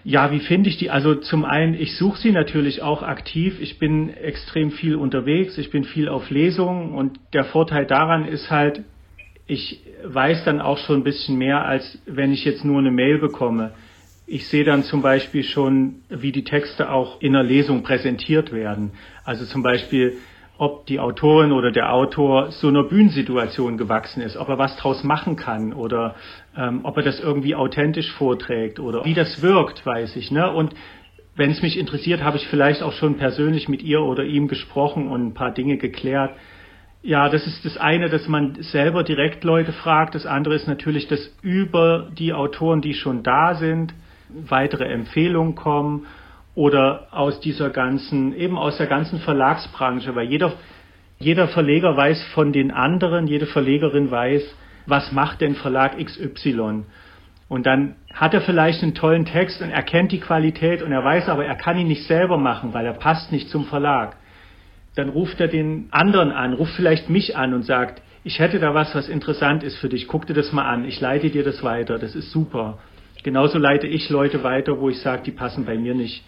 [0.08, 0.91] ja, wie finde ich die?
[0.91, 3.60] Also zum einen, ich suche sie natürlich auch aktiv.
[3.60, 8.52] Ich bin extrem viel unterwegs, ich bin viel auf Lesungen und der Vorteil daran ist
[8.52, 8.84] halt,
[9.48, 13.18] ich weiß dann auch schon ein bisschen mehr, als wenn ich jetzt nur eine Mail
[13.18, 13.72] bekomme.
[14.28, 18.91] Ich sehe dann zum Beispiel schon, wie die Texte auch in einer Lesung präsentiert werden.
[19.24, 20.18] Also zum Beispiel
[20.58, 25.04] ob die Autorin oder der Autor so einer Bühnensituation gewachsen ist, ob er was draus
[25.04, 26.15] machen kann oder
[26.58, 30.32] ähm, ob er das irgendwie authentisch vorträgt oder wie das wirkt, weiß ich.
[30.32, 30.50] Ne?
[30.50, 30.74] Und
[31.36, 35.10] wenn es mich interessiert, habe ich vielleicht auch schon persönlich mit ihr oder ihm gesprochen
[35.10, 36.32] und ein paar Dinge geklärt.
[37.02, 40.15] Ja, das ist das eine, dass man selber direkt Leute fragt.
[40.15, 43.94] Das andere ist natürlich, dass über die Autoren, die schon da sind,
[44.30, 46.08] weitere Empfehlungen kommen
[46.56, 50.54] oder aus dieser ganzen, eben aus der ganzen Verlagsbranche, weil jeder,
[51.20, 54.44] jeder Verleger weiß von den anderen, jede Verlegerin weiß,
[54.88, 56.84] was macht denn Verlag XY.
[57.48, 61.04] Und dann hat er vielleicht einen tollen Text und er kennt die Qualität und er
[61.04, 64.15] weiß aber, er kann ihn nicht selber machen, weil er passt nicht zum Verlag.
[64.96, 68.74] Dann ruft er den anderen an, ruft vielleicht mich an und sagt, ich hätte da
[68.74, 71.62] was, was interessant ist für dich, guck dir das mal an, ich leite dir das
[71.63, 72.80] weiter, das ist super.
[73.24, 76.24] Genauso leite ich Leute weiter, wo ich sage, die passen bei mir nicht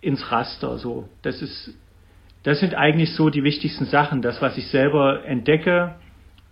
[0.00, 0.78] ins Raster.
[0.78, 1.74] So, das ist,
[2.42, 4.22] das sind eigentlich so die wichtigsten Sachen.
[4.22, 5.94] Das, was ich selber entdecke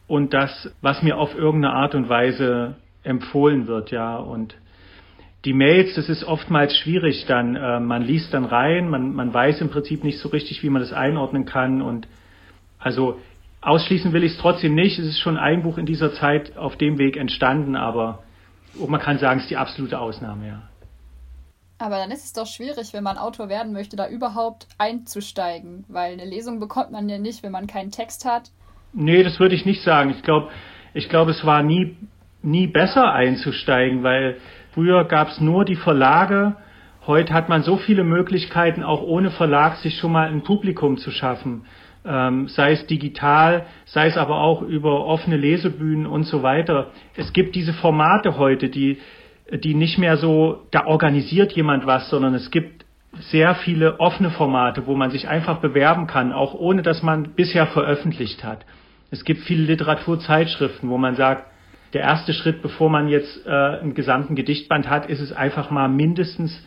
[0.06, 4.16] und das, was mir auf irgendeine Art und Weise empfohlen wird, ja.
[4.16, 4.54] Und
[5.44, 7.56] die Mails, das ist oftmals schwierig dann.
[7.56, 10.82] Äh, man liest dann rein, man, man weiß im Prinzip nicht so richtig, wie man
[10.82, 11.80] das einordnen kann.
[11.80, 12.08] Und
[12.78, 13.18] also
[13.60, 14.98] ausschließen will ich es trotzdem nicht.
[14.98, 18.22] Es ist schon ein Buch in dieser Zeit auf dem Weg entstanden, aber
[18.86, 20.67] man kann sagen, es ist die absolute Ausnahme, ja.
[21.78, 26.12] Aber dann ist es doch schwierig, wenn man Autor werden möchte, da überhaupt einzusteigen, weil
[26.12, 28.50] eine Lesung bekommt man ja nicht, wenn man keinen Text hat.
[28.92, 30.10] Nee, das würde ich nicht sagen.
[30.10, 30.50] Ich glaube,
[30.92, 31.96] ich glaube, es war nie,
[32.42, 34.38] nie besser einzusteigen, weil
[34.72, 36.56] früher gab es nur die Verlage.
[37.06, 41.12] Heute hat man so viele Möglichkeiten, auch ohne Verlag sich schon mal ein Publikum zu
[41.12, 41.64] schaffen.
[42.04, 46.90] Ähm, sei es digital, sei es aber auch über offene Lesebühnen und so weiter.
[47.14, 48.98] Es gibt diese Formate heute, die,
[49.50, 52.84] die nicht mehr so, da organisiert jemand was, sondern es gibt
[53.30, 57.66] sehr viele offene Formate, wo man sich einfach bewerben kann, auch ohne dass man bisher
[57.66, 58.64] veröffentlicht hat.
[59.10, 61.46] Es gibt viele Literaturzeitschriften, wo man sagt,
[61.94, 65.88] der erste Schritt, bevor man jetzt äh, einen gesamten Gedichtband hat, ist es einfach mal
[65.88, 66.62] mindestens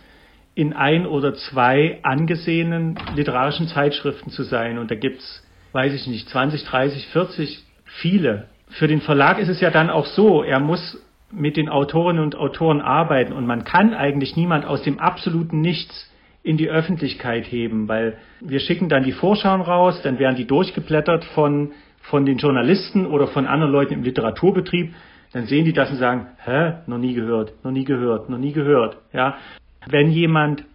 [0.55, 4.79] in ein oder zwei angesehenen literarischen Zeitschriften zu sein.
[4.79, 8.47] Und da gibt's, weiß ich nicht, 20, 30, 40, viele.
[8.69, 10.99] Für den Verlag ist es ja dann auch so, er muss
[11.31, 16.09] mit den Autorinnen und Autoren arbeiten und man kann eigentlich niemand aus dem absoluten Nichts
[16.43, 21.23] in die Öffentlichkeit heben, weil wir schicken dann die Vorschauen raus, dann werden die durchgeblättert
[21.23, 24.93] von, von den Journalisten oder von anderen Leuten im Literaturbetrieb,
[25.33, 28.51] dann sehen die das und sagen, hä, noch nie gehört, noch nie gehört, noch nie
[28.51, 29.37] gehört, ja.
[29.87, 30.65] Wenn jemand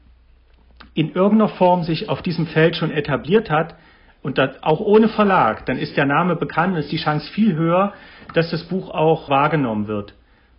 [0.94, 3.74] in irgendeiner Form sich auf diesem Feld schon etabliert hat
[4.22, 7.92] und das auch ohne Verlag, dann ist der Name bekannt, ist die Chance viel höher,
[8.34, 10.14] dass das Buch auch wahrgenommen wird.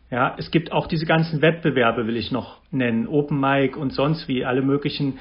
[0.09, 4.27] Ja, es gibt auch diese ganzen Wettbewerbe, will ich noch nennen, Open Mic und sonst
[4.29, 5.19] wie, alle möglichen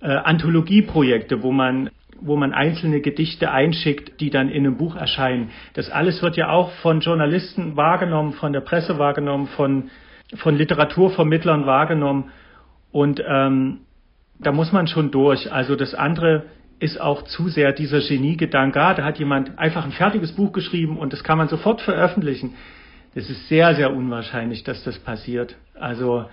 [0.00, 1.90] äh, Anthologieprojekte, wo man
[2.24, 5.50] wo man einzelne Gedichte einschickt, die dann in einem Buch erscheinen.
[5.74, 9.90] Das alles wird ja auch von Journalisten wahrgenommen, von der Presse wahrgenommen, von,
[10.36, 12.30] von Literaturvermittlern wahrgenommen.
[12.92, 13.80] Und ähm,
[14.38, 15.50] da muss man schon durch.
[15.52, 16.44] Also das andere
[16.78, 18.80] ist auch zu sehr dieser Geniegedanke.
[18.80, 22.54] Ah, da hat jemand einfach ein fertiges Buch geschrieben und das kann man sofort veröffentlichen
[23.14, 25.56] es ist sehr, sehr unwahrscheinlich, dass das passiert.
[25.78, 26.24] Also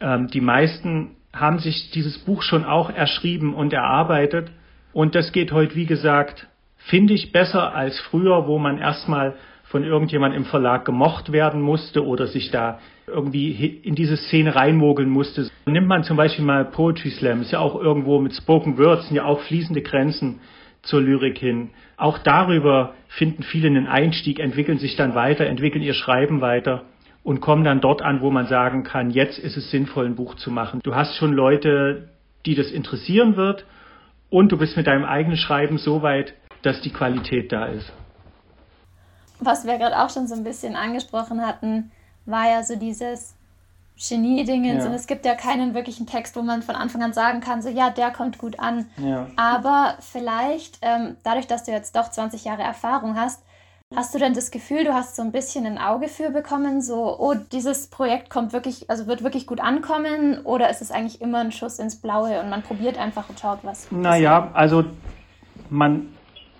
[0.00, 4.50] ähm, die meisten haben sich dieses Buch schon auch erschrieben und erarbeitet.
[4.92, 9.84] Und das geht heute, wie gesagt, finde ich besser als früher, wo man erstmal von
[9.84, 13.52] irgendjemand im Verlag gemocht werden musste oder sich da irgendwie
[13.82, 15.48] in diese Szene reinmogeln musste.
[15.66, 19.16] Nimmt man zum Beispiel mal Poetry Slam, ist ja auch irgendwo mit Spoken Words, sind
[19.16, 20.40] ja auch fließende Grenzen
[20.82, 21.70] zur Lyrik hin.
[21.96, 26.84] Auch darüber finden viele einen Einstieg, entwickeln sich dann weiter, entwickeln ihr Schreiben weiter
[27.22, 30.36] und kommen dann dort an, wo man sagen kann, jetzt ist es sinnvoll, ein Buch
[30.36, 30.80] zu machen.
[30.82, 32.08] Du hast schon Leute,
[32.46, 33.66] die das interessieren wird
[34.30, 37.92] und du bist mit deinem eigenen Schreiben so weit, dass die Qualität da ist.
[39.40, 41.90] Was wir gerade auch schon so ein bisschen angesprochen hatten,
[42.26, 43.34] war ja so dieses,
[44.00, 44.90] Genie-Dingens ja.
[44.90, 47.68] und es gibt ja keinen wirklichen Text, wo man von Anfang an sagen kann, so
[47.68, 48.86] ja, der kommt gut an.
[48.96, 49.26] Ja.
[49.36, 53.42] Aber vielleicht, ähm, dadurch, dass du jetzt doch 20 Jahre Erfahrung hast,
[53.94, 57.18] hast du denn das Gefühl, du hast so ein bisschen ein Auge für bekommen, so,
[57.18, 61.38] oh, dieses Projekt kommt wirklich, also wird wirklich gut ankommen oder ist es eigentlich immer
[61.38, 63.90] ein Schuss ins Blaue und man probiert einfach und schaut, was.
[63.90, 64.84] Naja, also
[65.68, 66.08] man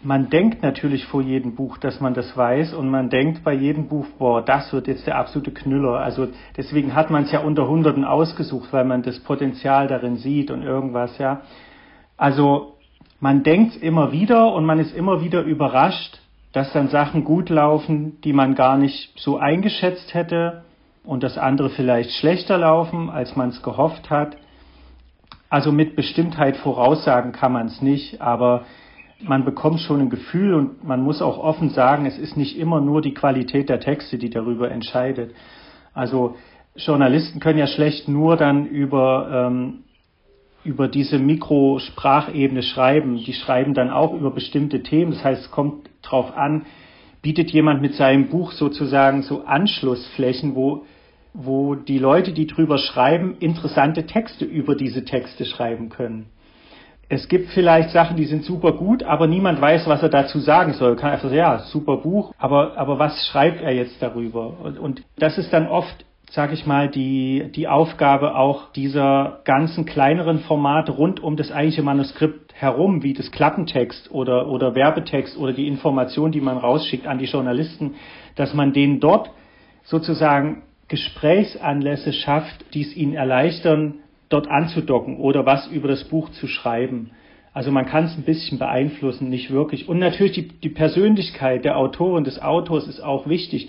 [0.02, 3.88] man denkt natürlich vor jedem Buch, dass man das weiß und man denkt bei jedem
[3.88, 5.98] Buch, boah, das wird jetzt der absolute Knüller.
[5.98, 10.50] Also deswegen hat man es ja unter Hunderten ausgesucht, weil man das Potenzial darin sieht
[10.50, 11.42] und irgendwas, ja.
[12.16, 12.76] Also
[13.20, 16.20] man denkt immer wieder und man ist immer wieder überrascht,
[16.52, 20.64] dass dann Sachen gut laufen, die man gar nicht so eingeschätzt hätte
[21.04, 24.36] und dass andere vielleicht schlechter laufen, als man es gehofft hat.
[25.50, 28.64] Also mit Bestimmtheit voraussagen kann man es nicht, aber
[29.22, 32.80] man bekommt schon ein Gefühl und man muss auch offen sagen, es ist nicht immer
[32.80, 35.34] nur die Qualität der Texte, die darüber entscheidet.
[35.92, 36.36] Also
[36.76, 39.84] Journalisten können ja schlecht nur dann über, ähm,
[40.64, 43.16] über diese Mikrosprachebene schreiben.
[43.16, 45.12] Die schreiben dann auch über bestimmte Themen.
[45.12, 46.66] Das heißt, es kommt drauf an,
[47.22, 50.86] bietet jemand mit seinem Buch sozusagen so Anschlussflächen, wo,
[51.34, 56.26] wo die Leute, die drüber schreiben, interessante Texte über diese Texte schreiben können.
[57.12, 60.74] Es gibt vielleicht Sachen, die sind super gut, aber niemand weiß, was er dazu sagen
[60.74, 60.94] soll.
[60.94, 64.54] Kann einfach sagen, ja, super Buch, aber, aber was schreibt er jetzt darüber?
[64.62, 69.84] Und, und das ist dann oft sage ich mal, die, die Aufgabe auch dieser ganzen
[69.84, 75.52] kleineren Formate rund um das eigentliche Manuskript herum, wie das Klappentext oder, oder Werbetext oder
[75.52, 77.96] die Information, die man rausschickt an die Journalisten,
[78.36, 79.32] dass man denen dort
[79.82, 83.94] sozusagen Gesprächsanlässe schafft, die es ihnen erleichtern,
[84.30, 87.10] dort anzudocken oder was über das Buch zu schreiben.
[87.52, 89.88] Also man kann es ein bisschen beeinflussen, nicht wirklich.
[89.88, 93.68] Und natürlich die, die Persönlichkeit der Autorin, des Autors ist auch wichtig.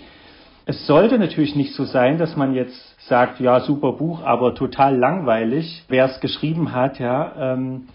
[0.64, 4.96] Es sollte natürlich nicht so sein, dass man jetzt sagt, ja, super Buch, aber total
[4.96, 7.54] langweilig, wer es geschrieben hat, ja.
[7.54, 7.88] Ähm,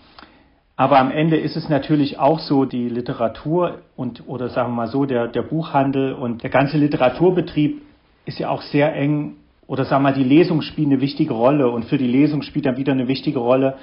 [0.75, 4.88] aber am Ende ist es natürlich auch so, die Literatur und, oder sagen wir mal
[4.88, 7.82] so, der, der Buchhandel und der ganze Literaturbetrieb
[8.25, 11.69] ist ja auch sehr eng oder sagen wir mal, die Lesung spielt eine wichtige Rolle
[11.69, 13.75] und für die Lesung spielt dann wieder eine wichtige Rolle,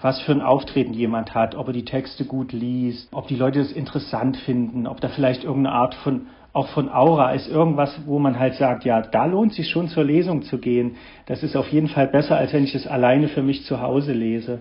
[0.00, 3.58] was für ein Auftreten jemand hat, ob er die Texte gut liest, ob die Leute
[3.58, 8.18] das interessant finden, ob da vielleicht irgendeine Art von auch von Aura ist irgendwas, wo
[8.18, 10.96] man halt sagt, ja, da lohnt sich schon zur Lesung zu gehen.
[11.26, 14.14] Das ist auf jeden Fall besser, als wenn ich es alleine für mich zu Hause
[14.14, 14.60] lese.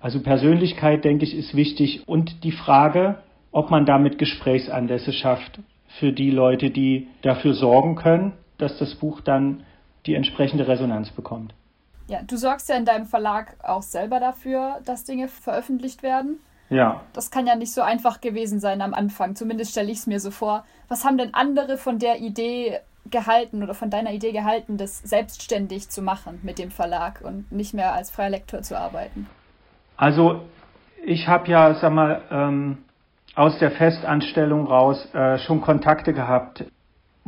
[0.00, 3.16] Also Persönlichkeit, denke ich, ist wichtig und die Frage,
[3.50, 5.58] ob man damit Gesprächsanlässe schafft
[5.98, 9.64] für die Leute, die dafür sorgen können, dass das Buch dann
[10.08, 11.54] die entsprechende Resonanz bekommt.
[12.08, 16.38] Ja, du sorgst ja in deinem Verlag auch selber dafür, dass Dinge veröffentlicht werden.
[16.70, 17.02] Ja.
[17.12, 19.36] Das kann ja nicht so einfach gewesen sein am Anfang.
[19.36, 20.64] Zumindest stelle ich es mir so vor.
[20.88, 22.78] Was haben denn andere von der Idee
[23.10, 27.74] gehalten oder von deiner Idee gehalten, das selbstständig zu machen mit dem Verlag und nicht
[27.74, 29.26] mehr als freier Lektor zu arbeiten?
[29.96, 30.42] Also
[31.04, 32.78] ich habe ja, sag mal, ähm,
[33.34, 36.64] aus der Festanstellung raus äh, schon Kontakte gehabt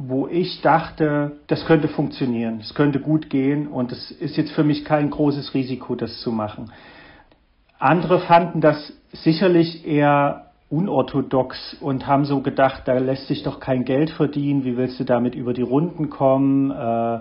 [0.02, 4.64] wo ich dachte, das könnte funktionieren, es könnte gut gehen und es ist jetzt für
[4.64, 6.72] mich kein großes Risiko, das zu machen.
[7.78, 13.84] Andere fanden das sicherlich eher unorthodox und haben so gedacht, da lässt sich doch kein
[13.84, 17.20] Geld verdienen, wie willst du damit über die Runden kommen, äh,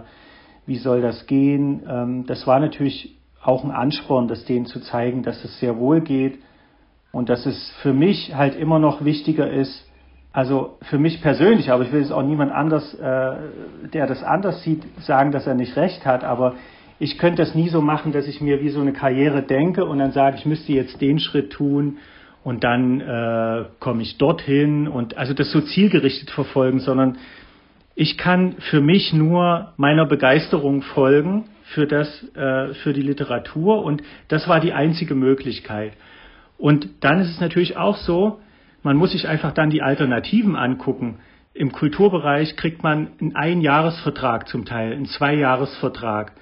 [0.66, 1.84] wie soll das gehen?
[1.86, 6.00] Ähm, das war natürlich auch ein Ansporn, das denen zu zeigen, dass es sehr wohl
[6.00, 6.40] geht
[7.12, 9.89] und dass es für mich halt immer noch wichtiger ist,
[10.32, 13.32] also für mich persönlich, aber ich will es auch niemand anders, äh,
[13.94, 16.56] der das anders sieht, sagen, dass er nicht recht hat, aber
[17.00, 20.00] ich könnte das nie so machen, dass ich mir wie so eine Karriere denke und
[20.00, 21.98] dann sage, ich müsste jetzt den Schritt tun
[22.44, 27.18] und dann äh, komme ich dorthin und also das so zielgerichtet verfolgen, sondern
[27.96, 34.04] ich kann für mich nur meiner Begeisterung folgen für das, äh, für die Literatur und
[34.28, 35.94] das war die einzige Möglichkeit.
[36.58, 38.40] Und dann ist es natürlich auch so,
[38.84, 41.20] man muss sich einfach dann die Alternativen angucken.
[41.54, 46.34] Im Kulturbereich kriegt man einen Einjahresvertrag zum Teil, einen Zweijahresvertrag.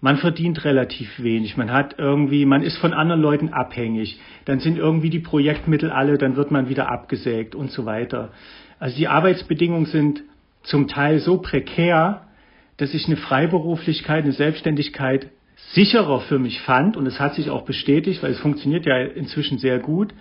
[0.00, 1.56] Man verdient relativ wenig.
[1.56, 4.18] Man hat irgendwie, man ist von anderen Leuten abhängig.
[4.46, 8.30] Dann sind irgendwie die Projektmittel alle, dann wird man wieder abgesägt und so weiter.
[8.80, 10.22] Also die Arbeitsbedingungen sind
[10.62, 12.22] zum Teil so prekär,
[12.78, 15.30] dass ich eine Freiberuflichkeit, eine Selbstständigkeit
[15.72, 19.58] sicherer für mich fand und es hat sich auch bestätigt, weil es funktioniert ja inzwischen
[19.58, 20.12] sehr gut,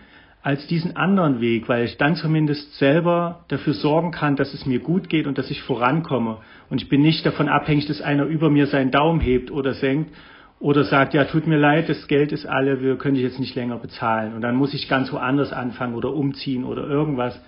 [0.44, 4.80] als diesen anderen Weg, weil ich dann zumindest selber dafür sorgen kann, dass es mir
[4.80, 6.38] gut geht und dass ich vorankomme.
[6.70, 10.12] Und ich bin nicht davon abhängig, dass einer über mir seinen Daumen hebt oder senkt
[10.60, 13.56] oder sagt, ja, tut mir leid, das Geld ist alle, wir können dich jetzt nicht
[13.56, 14.34] länger bezahlen.
[14.34, 17.40] Und dann muss ich ganz woanders anfangen oder umziehen oder irgendwas.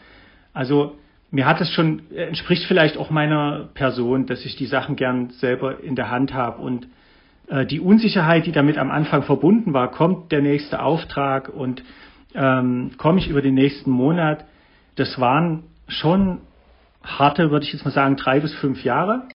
[0.53, 0.95] Also
[1.31, 5.83] mir hat es schon, entspricht vielleicht auch meiner Person, dass ich die Sachen gern selber
[5.83, 6.87] in der Hand habe und
[7.47, 11.83] äh, die Unsicherheit, die damit am Anfang verbunden war, kommt der nächste Auftrag und
[12.35, 14.45] ähm, komme ich über den nächsten Monat.
[14.95, 16.41] Das waren schon
[17.03, 19.27] harte, würde ich jetzt mal sagen, drei bis fünf Jahre.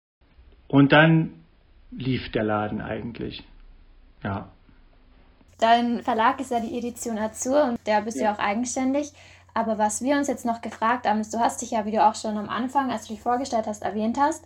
[0.69, 1.33] Und dann
[1.91, 3.45] lief der Laden eigentlich.
[4.23, 4.49] Ja.
[5.59, 8.25] Dein Verlag ist ja die Edition Azur und der bist ja.
[8.25, 9.13] ja auch eigenständig.
[9.55, 12.07] Aber was wir uns jetzt noch gefragt haben, ist, du hast dich ja, wie du
[12.07, 14.45] auch schon am Anfang, als du dich vorgestellt hast, erwähnt hast,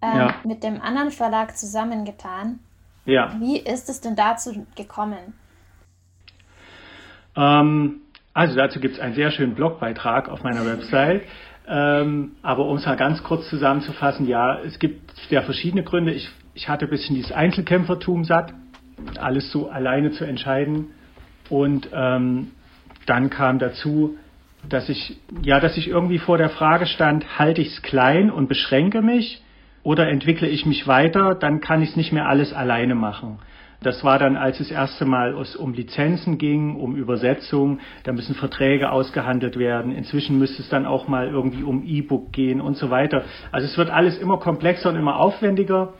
[0.00, 0.34] ähm, ja.
[0.44, 2.60] mit dem anderen Verlag zusammengetan.
[3.04, 3.38] Ja.
[3.38, 5.34] Wie ist es denn dazu gekommen?
[7.36, 8.00] Ähm,
[8.32, 11.22] also dazu gibt es einen sehr schönen Blogbeitrag auf meiner Website.
[11.66, 16.12] Ähm, aber um es mal ganz kurz zusammenzufassen, ja, es gibt sehr verschiedene Gründe.
[16.12, 18.52] Ich, ich hatte ein bisschen dieses Einzelkämpfertum satt,
[19.18, 20.88] alles so alleine zu entscheiden.
[21.48, 22.50] Und ähm,
[23.06, 24.16] dann kam dazu,
[24.68, 28.48] dass ich, ja, dass ich irgendwie vor der Frage stand, halte ich es klein und
[28.48, 29.42] beschränke mich
[29.82, 33.38] oder entwickle ich mich weiter, dann kann ich es nicht mehr alles alleine machen.
[33.84, 37.80] Das war dann, als es erste Mal um Lizenzen ging, um Übersetzung.
[38.04, 39.92] Da müssen Verträge ausgehandelt werden.
[39.92, 43.24] Inzwischen müsste es dann auch mal irgendwie um E-Book gehen und so weiter.
[43.52, 45.92] Also es wird alles immer komplexer und immer aufwendiger.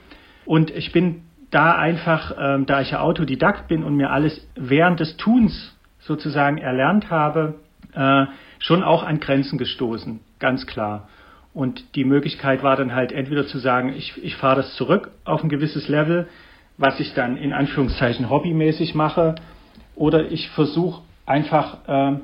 [0.46, 5.00] Und ich bin da einfach, ähm, da ich ja Autodidakt bin und mir alles während
[5.00, 7.54] des Tuns sozusagen erlernt habe,
[7.92, 8.26] äh,
[8.58, 11.08] schon auch an Grenzen gestoßen, ganz klar.
[11.52, 15.44] Und die Möglichkeit war dann halt entweder zu sagen, ich, ich fahre das zurück auf
[15.44, 16.26] ein gewisses Level,
[16.76, 19.37] was ich dann in Anführungszeichen hobbymäßig mache,
[19.96, 22.22] oder ich versuche einfach ähm,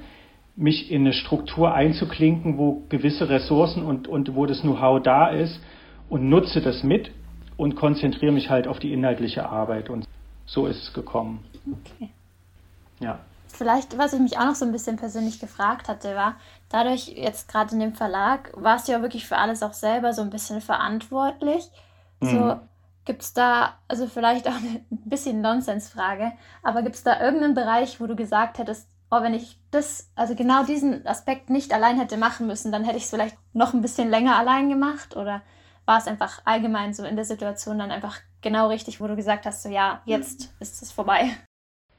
[0.57, 5.61] mich in eine Struktur einzuklinken, wo gewisse Ressourcen und, und wo das Know-how da ist
[6.09, 7.11] und nutze das mit
[7.57, 9.89] und konzentriere mich halt auf die inhaltliche Arbeit.
[9.89, 10.07] Und
[10.47, 11.45] so ist es gekommen.
[11.67, 12.11] Okay.
[12.99, 13.21] Ja.
[13.47, 16.37] Vielleicht, was ich mich auch noch so ein bisschen persönlich gefragt hatte, war,
[16.69, 20.23] dadurch jetzt gerade in dem Verlag, warst du ja wirklich für alles auch selber so
[20.23, 21.65] ein bisschen verantwortlich.
[22.21, 22.29] Mhm.
[22.29, 22.61] So,
[23.05, 26.33] Gibt es da, also vielleicht auch eine ein bisschen Nonsensfrage,
[26.63, 30.35] aber gibt es da irgendeinen Bereich, wo du gesagt hättest, oh, wenn ich das, also
[30.35, 33.83] genau diesen Aspekt nicht allein hätte machen müssen, dann hätte ich es vielleicht noch ein
[33.83, 35.17] bisschen länger allein gemacht?
[35.17, 35.43] Oder
[35.85, 39.47] war es einfach allgemein so in der Situation dann einfach genau richtig, wo du gesagt
[39.47, 41.31] hast, so ja, jetzt ist es vorbei?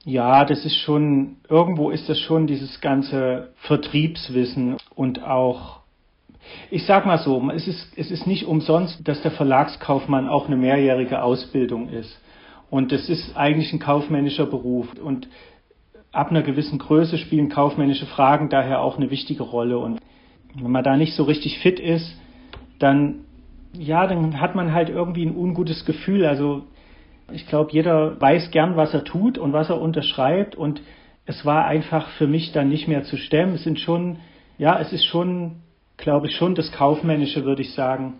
[0.04, 5.81] Ja, das ist schon, irgendwo ist das schon dieses ganze Vertriebswissen und auch
[6.70, 10.56] ich sag mal so, es ist, es ist nicht umsonst, dass der Verlagskaufmann auch eine
[10.56, 12.20] mehrjährige Ausbildung ist.
[12.70, 14.88] Und es ist eigentlich ein kaufmännischer Beruf.
[15.04, 15.28] Und
[16.12, 19.78] ab einer gewissen Größe spielen kaufmännische Fragen daher auch eine wichtige Rolle.
[19.78, 20.00] Und
[20.56, 22.18] wenn man da nicht so richtig fit ist,
[22.80, 23.26] dann,
[23.78, 26.26] ja, dann hat man halt irgendwie ein ungutes Gefühl.
[26.26, 26.64] Also,
[27.32, 30.56] ich glaube, jeder weiß gern, was er tut und was er unterschreibt.
[30.56, 30.82] Und
[31.26, 33.56] es war einfach für mich dann nicht mehr zu stemmen.
[33.56, 34.18] Es sind schon,
[34.58, 35.58] ja, es ist schon
[36.02, 38.16] glaube ich, schon das Kaufmännische, würde ich sagen,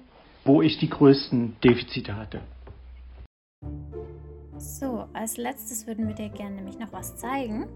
[0.46, 2.40] wo ich die größten Defizite hatte.
[4.58, 7.68] So, als letztes würden wir dir gerne nämlich noch was zeigen,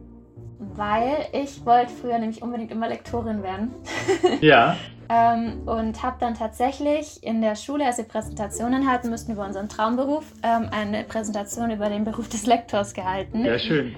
[0.60, 3.72] weil ich wollte früher nämlich unbedingt immer Lektorin werden.
[4.42, 4.78] Ja.
[5.10, 9.70] ähm, und habe dann tatsächlich in der Schule, als wir Präsentationen halten mussten über unseren
[9.70, 13.46] Traumberuf, ähm, eine Präsentation über den Beruf des Lektors gehalten.
[13.46, 13.96] Ja, schön.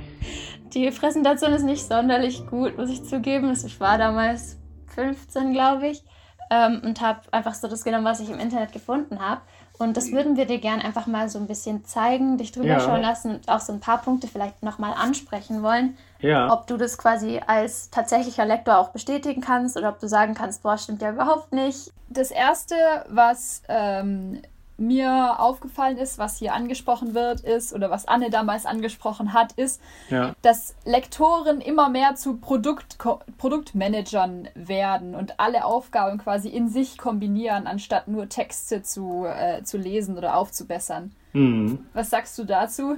[0.74, 3.52] Die Präsentation ist nicht sonderlich gut, muss ich zugeben.
[3.54, 4.58] Ich war damals
[4.98, 6.04] 15, glaube ich,
[6.50, 9.42] ähm, und habe einfach so das genommen, was ich im Internet gefunden habe.
[9.78, 12.80] Und das würden wir dir gerne einfach mal so ein bisschen zeigen, dich drüber ja.
[12.80, 15.96] schauen lassen und auch so ein paar Punkte vielleicht nochmal ansprechen wollen.
[16.20, 16.52] Ja.
[16.52, 20.64] Ob du das quasi als tatsächlicher Lektor auch bestätigen kannst oder ob du sagen kannst,
[20.64, 21.92] boah, stimmt ja überhaupt nicht.
[22.10, 22.76] Das erste,
[23.08, 24.42] was ähm,
[24.78, 29.82] mir aufgefallen ist, was hier angesprochen wird, ist, oder was Anne damals angesprochen hat, ist,
[30.10, 30.34] ja.
[30.42, 32.98] dass Lektoren immer mehr zu Produkt,
[33.38, 39.78] Produktmanagern werden und alle Aufgaben quasi in sich kombinieren, anstatt nur Texte zu, äh, zu
[39.78, 41.12] lesen oder aufzubessern.
[41.34, 41.80] Mhm.
[41.94, 42.98] Was sagst du dazu?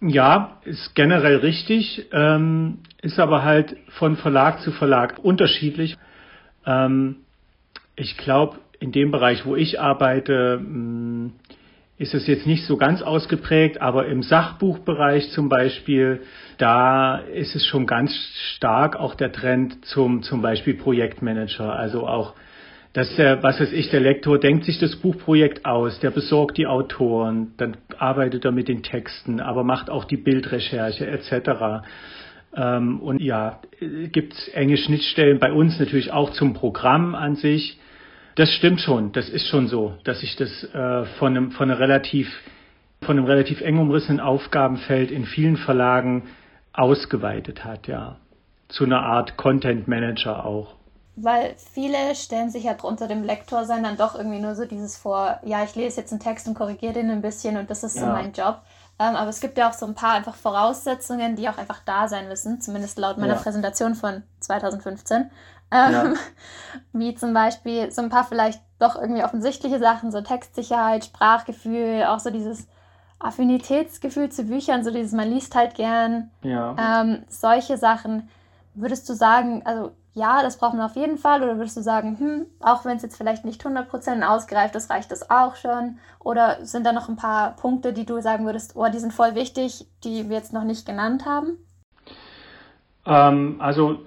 [0.00, 5.96] Ja, ist generell richtig, ähm, ist aber halt von Verlag zu Verlag unterschiedlich.
[6.66, 7.16] Ähm,
[7.96, 11.32] ich glaube, in dem Bereich, wo ich arbeite, mm,
[11.98, 16.20] ist es jetzt nicht so ganz ausgeprägt, aber im Sachbuchbereich zum Beispiel,
[16.58, 18.14] da ist es schon ganz
[18.54, 21.74] stark auch der Trend zum zum Beispiel Projektmanager.
[21.74, 22.34] Also auch,
[22.92, 26.66] dass der, was weiß ich, der Lektor denkt sich das Buchprojekt aus, der besorgt die
[26.66, 31.86] Autoren, dann arbeitet er mit den Texten, aber macht auch die Bildrecherche etc.
[32.54, 33.60] Ähm, und ja,
[34.12, 37.78] gibt es enge Schnittstellen bei uns natürlich auch zum Programm an sich
[38.36, 39.12] das stimmt schon.
[39.12, 42.28] Das ist schon so, dass sich das äh, von, einem, von, einer relativ,
[43.02, 46.28] von einem relativ eng umrissenen Aufgabenfeld in vielen Verlagen
[46.72, 48.16] ausgeweitet hat, ja.
[48.68, 50.74] Zu einer Art Content Manager auch.
[51.14, 54.98] Weil viele stellen sich ja drunter dem Lektor sein dann doch irgendwie nur so dieses
[54.98, 57.96] vor, ja, ich lese jetzt einen Text und korrigiere den ein bisschen und das ist
[57.96, 58.02] ja.
[58.02, 58.60] so mein Job.
[58.98, 62.08] Ähm, aber es gibt ja auch so ein paar einfach Voraussetzungen, die auch einfach da
[62.08, 63.40] sein müssen, zumindest laut meiner ja.
[63.40, 65.30] Präsentation von 2015.
[65.70, 66.14] Ähm, ja.
[66.92, 72.18] Wie zum Beispiel so ein paar vielleicht doch irgendwie offensichtliche Sachen, so Textsicherheit, Sprachgefühl, auch
[72.18, 72.68] so dieses
[73.18, 76.30] Affinitätsgefühl zu Büchern, so dieses, man liest halt gern.
[76.42, 76.76] Ja.
[76.78, 78.28] Ähm, solche Sachen.
[78.74, 81.42] Würdest du sagen, also ja, das braucht man auf jeden Fall?
[81.42, 85.10] Oder würdest du sagen, hm, auch wenn es jetzt vielleicht nicht 100% ausgereift ist, reicht
[85.10, 85.98] das auch schon?
[86.20, 89.34] Oder sind da noch ein paar Punkte, die du sagen würdest, oh, die sind voll
[89.34, 91.58] wichtig, die wir jetzt noch nicht genannt haben?
[93.04, 93.98] Ähm, also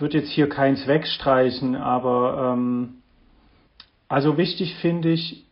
[0.00, 3.02] würde jetzt hier keins wegstreichen, aber ähm,
[4.08, 5.44] also wichtig finde ich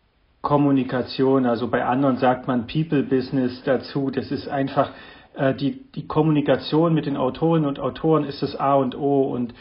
[0.43, 1.45] Kommunikation.
[1.45, 4.11] Also bei anderen sagt man People Business dazu.
[4.11, 4.91] Das ist einfach,
[5.35, 9.55] äh, die, die Kommunikation mit den Autorinnen und Autoren ist das A und O und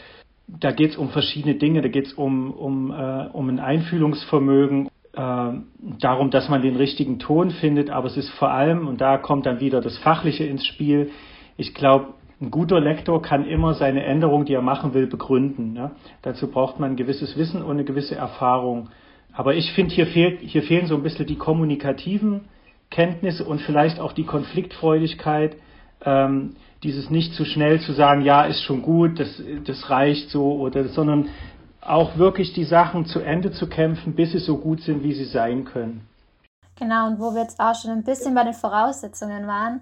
[0.48, 4.88] da geht es um verschiedene Dinge, da geht es um, um, äh, um ein Einfühlungsvermögen,
[5.12, 5.52] äh,
[5.98, 9.46] darum, dass man den richtigen Ton findet, aber es ist vor allem, und da kommt
[9.46, 11.10] dann wieder das Fachliche ins Spiel,
[11.56, 15.72] ich glaube, ein guter Lektor kann immer seine Änderung, die er machen will, begründen.
[15.72, 15.92] Ne?
[16.22, 18.90] Dazu braucht man ein gewisses Wissen und eine gewisse Erfahrung.
[19.32, 22.42] Aber ich finde, hier, fehlt, hier fehlen so ein bisschen die kommunikativen
[22.90, 25.56] Kenntnisse und vielleicht auch die Konfliktfreudigkeit,
[26.04, 30.56] ähm, dieses nicht zu schnell zu sagen, ja, ist schon gut, das, das reicht so,
[30.56, 31.28] oder, sondern
[31.80, 35.24] auch wirklich die Sachen zu Ende zu kämpfen, bis sie so gut sind, wie sie
[35.24, 36.06] sein können.
[36.78, 39.80] Genau, und wo wir jetzt auch schon ein bisschen bei den Voraussetzungen waren,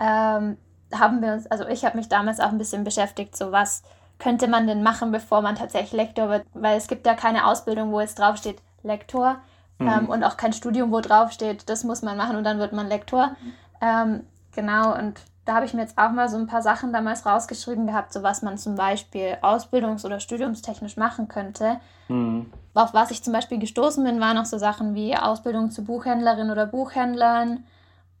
[0.00, 0.56] ähm,
[0.94, 3.82] haben wir uns, also ich habe mich damals auch ein bisschen beschäftigt, so was
[4.18, 7.90] könnte man denn machen, bevor man tatsächlich Lektor wird, weil es gibt ja keine Ausbildung,
[7.92, 9.36] wo jetzt draufsteht Lektor
[9.78, 9.88] mhm.
[9.88, 12.88] ähm, und auch kein Studium, wo draufsteht, das muss man machen und dann wird man
[12.88, 13.28] Lektor.
[13.28, 13.52] Mhm.
[13.80, 14.20] Ähm,
[14.54, 17.86] genau, und da habe ich mir jetzt auch mal so ein paar Sachen damals rausgeschrieben
[17.86, 21.80] gehabt, so was man zum Beispiel ausbildungs- oder studiumstechnisch machen könnte.
[22.08, 22.52] Mhm.
[22.74, 26.50] Auf was ich zum Beispiel gestoßen bin, waren auch so Sachen wie Ausbildung zu Buchhändlerin
[26.50, 27.64] oder Buchhändlern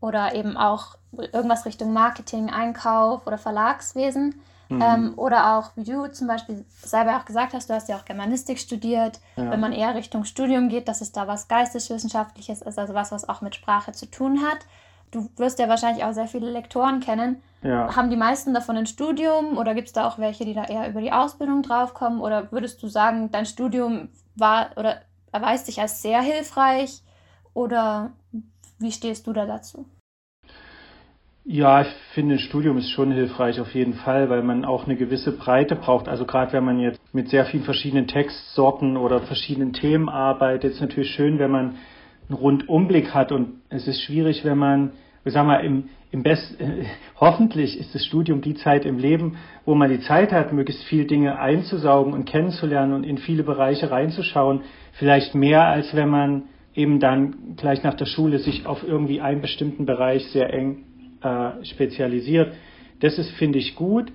[0.00, 4.40] oder eben auch irgendwas Richtung Marketing, Einkauf oder Verlagswesen.
[4.68, 4.82] Mhm.
[4.82, 8.04] Ähm, oder auch, wie du zum Beispiel selber auch gesagt hast, du hast ja auch
[8.04, 9.50] Germanistik studiert, ja.
[9.50, 13.28] wenn man eher Richtung Studium geht, dass es da was Geisteswissenschaftliches ist, also was, was
[13.28, 14.58] auch mit Sprache zu tun hat
[15.10, 17.42] du wirst ja wahrscheinlich auch sehr viele Lektoren kennen.
[17.62, 17.94] Ja.
[17.94, 20.88] Haben die meisten davon ein Studium oder gibt es da auch welche, die da eher
[20.88, 22.20] über die Ausbildung draufkommen?
[22.20, 25.00] Oder würdest du sagen, dein Studium war oder
[25.32, 27.02] erweist sich als sehr hilfreich?
[27.52, 28.12] Oder
[28.80, 29.86] wie stehst du da dazu?
[31.44, 34.96] Ja, ich finde, ein Studium ist schon hilfreich auf jeden Fall, weil man auch eine
[34.96, 36.06] gewisse Breite braucht.
[36.06, 40.80] Also gerade wenn man jetzt mit sehr vielen verschiedenen Textsorten oder verschiedenen Themen arbeitet, ist
[40.80, 41.76] natürlich schön, wenn man
[42.28, 44.92] einen Rundumblick hat und es ist schwierig, wenn man,
[45.24, 46.84] ich sag mal, im, im Best, äh,
[47.20, 51.06] hoffentlich ist das Studium die Zeit im Leben, wo man die Zeit hat, möglichst viele
[51.06, 54.60] Dinge einzusaugen und kennenzulernen und in viele Bereiche reinzuschauen.
[54.92, 56.42] Vielleicht mehr, als wenn man
[56.74, 60.84] eben dann gleich nach der Schule sich auf irgendwie einen bestimmten Bereich sehr eng
[61.22, 62.52] äh, spezialisiert.
[63.00, 64.12] Das ist, finde ich, gut.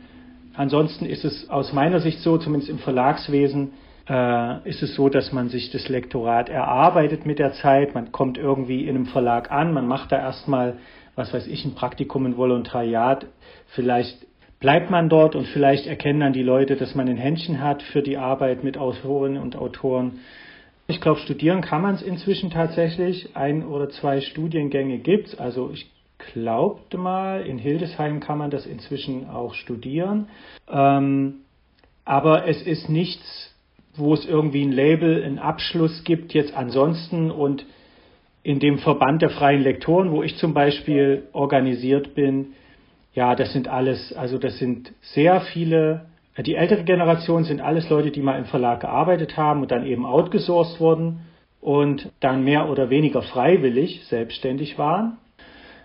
[0.55, 3.73] Ansonsten ist es aus meiner Sicht so, zumindest im Verlagswesen,
[4.07, 7.93] äh, ist es so, dass man sich das Lektorat erarbeitet mit der Zeit.
[7.93, 10.77] Man kommt irgendwie in einem Verlag an, man macht da erstmal,
[11.15, 13.25] was weiß ich, ein Praktikum, ein Volontariat.
[13.67, 14.25] Vielleicht
[14.59, 18.01] bleibt man dort und vielleicht erkennen dann die Leute, dass man ein Händchen hat für
[18.01, 20.19] die Arbeit mit Autorinnen und Autoren.
[20.87, 23.35] Ich glaube, studieren kann man es inzwischen tatsächlich.
[23.35, 25.39] Ein oder zwei Studiengänge gibt es.
[25.39, 25.91] Also ich
[26.33, 30.27] glaubte mal, in Hildesheim kann man das inzwischen auch studieren.
[30.69, 31.41] Ähm,
[32.05, 33.55] aber es ist nichts
[33.97, 37.65] wo es irgendwie ein Label, einen Abschluss gibt, jetzt ansonsten und
[38.43, 42.53] in dem Verband der freien Lektoren, wo ich zum Beispiel organisiert bin,
[43.13, 46.05] ja, das sind alles, also das sind sehr viele,
[46.43, 50.05] die ältere Generation sind alles Leute, die mal im Verlag gearbeitet haben und dann eben
[50.05, 51.21] outgesourced wurden
[51.61, 55.17] und dann mehr oder weniger freiwillig selbstständig waren.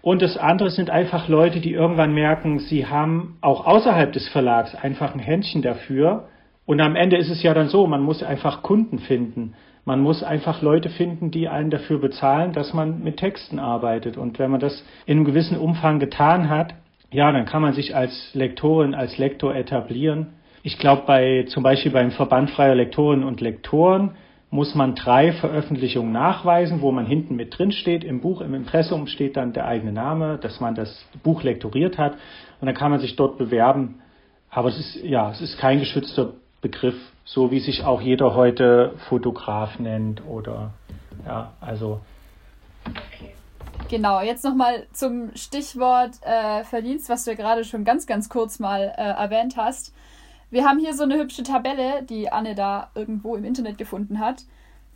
[0.03, 4.75] Und das andere sind einfach Leute, die irgendwann merken, sie haben auch außerhalb des Verlags
[4.75, 6.29] einfach ein Händchen dafür,
[6.71, 9.55] und am Ende ist es ja dann so, man muss einfach Kunden finden.
[9.85, 14.17] Man muss einfach Leute finden, die einen dafür bezahlen, dass man mit Texten arbeitet.
[14.17, 16.75] Und wenn man das in einem gewissen Umfang getan hat,
[17.11, 20.29] ja, dann kann man sich als Lektorin, als Lektor etablieren.
[20.63, 24.13] Ich glaube, bei, zum Beispiel beim Verband freier Lektorinnen und Lektoren
[24.51, 28.03] muss man drei Veröffentlichungen nachweisen, wo man hinten mit drin steht.
[28.03, 32.15] Im Buch, im Impressum steht dann der eigene Name, dass man das Buch lektoriert hat.
[32.61, 34.01] Und dann kann man sich dort bewerben.
[34.51, 38.95] Aber es ist, ja, es ist kein geschützter Begriff, so wie sich auch jeder heute
[39.09, 40.73] Fotograf nennt oder
[41.25, 42.01] ja, also.
[43.89, 48.59] Genau, jetzt nochmal zum Stichwort äh, Verdienst, was du ja gerade schon ganz, ganz kurz
[48.59, 49.95] mal äh, erwähnt hast.
[50.51, 54.45] Wir haben hier so eine hübsche Tabelle, die Anne da irgendwo im Internet gefunden hat,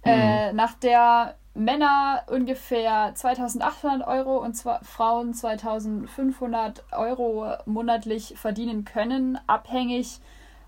[0.04, 0.22] äh, mhm.
[0.22, 10.18] äh, nach der Männer ungefähr 2800 Euro und Frauen 2500 Euro monatlich verdienen können, abhängig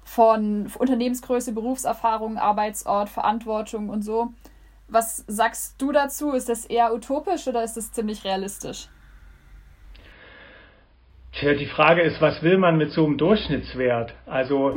[0.04, 4.32] von Unternehmensgröße, Berufserfahrung, Arbeitsort, Verantwortung und so.
[4.86, 6.30] Was sagst du dazu?
[6.30, 8.88] Ist das eher utopisch oder ist das ziemlich realistisch?
[11.38, 14.14] Tja, die Frage ist, was will man mit so einem Durchschnittswert?
[14.24, 14.74] Also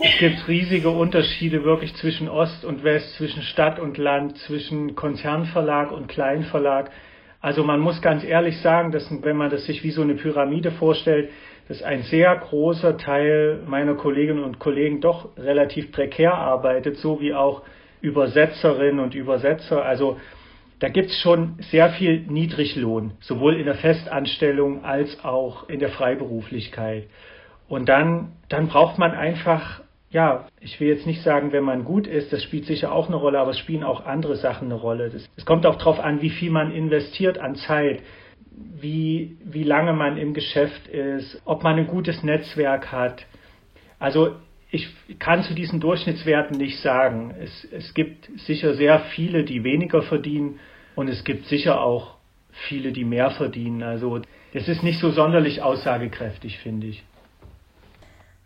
[0.00, 5.92] es gibt riesige Unterschiede wirklich zwischen Ost und West, zwischen Stadt und Land, zwischen Konzernverlag
[5.92, 6.90] und Kleinverlag.
[7.40, 10.72] Also man muss ganz ehrlich sagen, dass wenn man das sich wie so eine Pyramide
[10.72, 11.30] vorstellt,
[11.68, 17.34] dass ein sehr großer Teil meiner Kolleginnen und Kollegen doch relativ prekär arbeitet, so wie
[17.34, 17.62] auch
[18.00, 19.84] Übersetzerinnen und Übersetzer.
[19.84, 20.18] Also
[20.80, 25.90] da gibt es schon sehr viel Niedriglohn, sowohl in der Festanstellung als auch in der
[25.90, 27.04] Freiberuflichkeit.
[27.68, 32.06] Und dann, dann braucht man einfach, ja, ich will jetzt nicht sagen, wenn man gut
[32.06, 35.12] ist, das spielt sicher auch eine Rolle, aber es spielen auch andere Sachen eine Rolle.
[35.36, 38.00] Es kommt auch darauf an, wie viel man investiert an Zeit,
[38.50, 43.26] wie, wie lange man im Geschäft ist, ob man ein gutes Netzwerk hat.
[43.98, 44.36] Also
[44.70, 47.34] ich kann zu diesen Durchschnittswerten nicht sagen.
[47.38, 50.58] Es, es gibt sicher sehr viele, die weniger verdienen
[50.94, 52.14] und es gibt sicher auch
[52.68, 53.82] viele, die mehr verdienen.
[53.82, 54.20] Also
[54.52, 57.04] das ist nicht so sonderlich aussagekräftig, finde ich.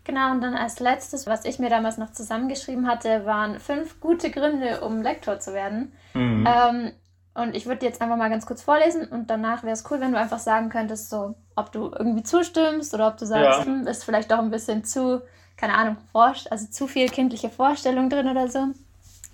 [0.05, 4.31] Genau, und dann als letztes, was ich mir damals noch zusammengeschrieben hatte, waren fünf gute
[4.31, 5.93] Gründe, um Lektor zu werden.
[6.13, 6.47] Mhm.
[6.47, 6.93] Ähm,
[7.35, 10.13] und ich würde jetzt einfach mal ganz kurz vorlesen und danach wäre es cool, wenn
[10.13, 13.65] du einfach sagen könntest, so, ob du irgendwie zustimmst oder ob du sagst, ja.
[13.65, 15.23] hm, ist vielleicht doch ein bisschen zu
[15.57, 18.67] keine Ahnung, forscht, also zu viel kindliche Vorstellung drin oder so.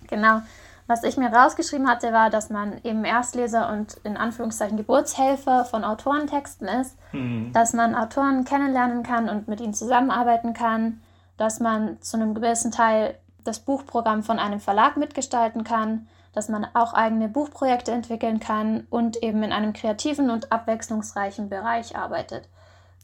[0.09, 0.43] Genau.
[0.91, 5.85] Was ich mir rausgeschrieben hatte, war, dass man eben Erstleser und in Anführungszeichen Geburtshelfer von
[5.85, 7.53] Autorentexten ist, mhm.
[7.53, 11.01] dass man Autoren kennenlernen kann und mit ihnen zusammenarbeiten kann,
[11.37, 13.15] dass man zu einem gewissen Teil
[13.45, 19.23] das Buchprogramm von einem Verlag mitgestalten kann, dass man auch eigene Buchprojekte entwickeln kann und
[19.23, 22.49] eben in einem kreativen und abwechslungsreichen Bereich arbeitet.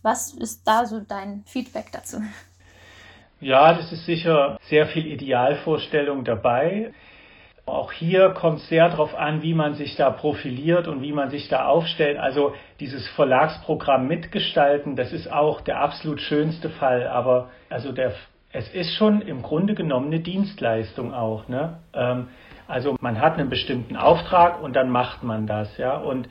[0.03, 2.20] Was ist da so dein Feedback dazu?
[3.39, 6.93] Ja, das ist sicher sehr viel Idealvorstellung dabei.
[7.67, 11.31] Auch hier kommt es sehr darauf an, wie man sich da profiliert und wie man
[11.31, 12.17] sich da aufstellt.
[12.17, 17.09] Also dieses Verlagsprogramm mitgestalten, das ist auch der absolut schönste Fall.
[17.09, 18.12] Aber also der,
[18.53, 21.49] es ist schon im Grunde genommen eine Dienstleistung auch.
[21.49, 21.81] Ne?
[21.93, 22.29] Ähm,
[22.69, 25.77] also man hat einen bestimmten Auftrag und dann macht man das.
[25.77, 25.97] Ja?
[25.97, 26.29] Und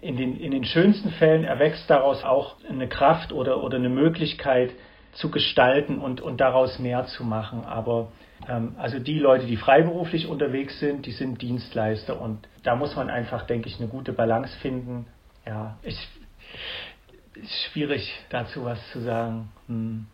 [0.00, 4.70] in den, in den schönsten Fällen erwächst daraus auch eine Kraft oder, oder eine Möglichkeit,
[5.12, 7.64] zu gestalten und, und daraus mehr zu machen.
[7.64, 8.08] Aber
[8.46, 13.46] also die Leute, die freiberuflich unterwegs sind, die sind Dienstleister und da muss man einfach,
[13.46, 15.06] denke ich, eine gute Balance finden.
[15.46, 15.98] Ja, ich,
[17.34, 19.50] ist schwierig dazu was zu sagen.
[19.66, 20.06] Hm.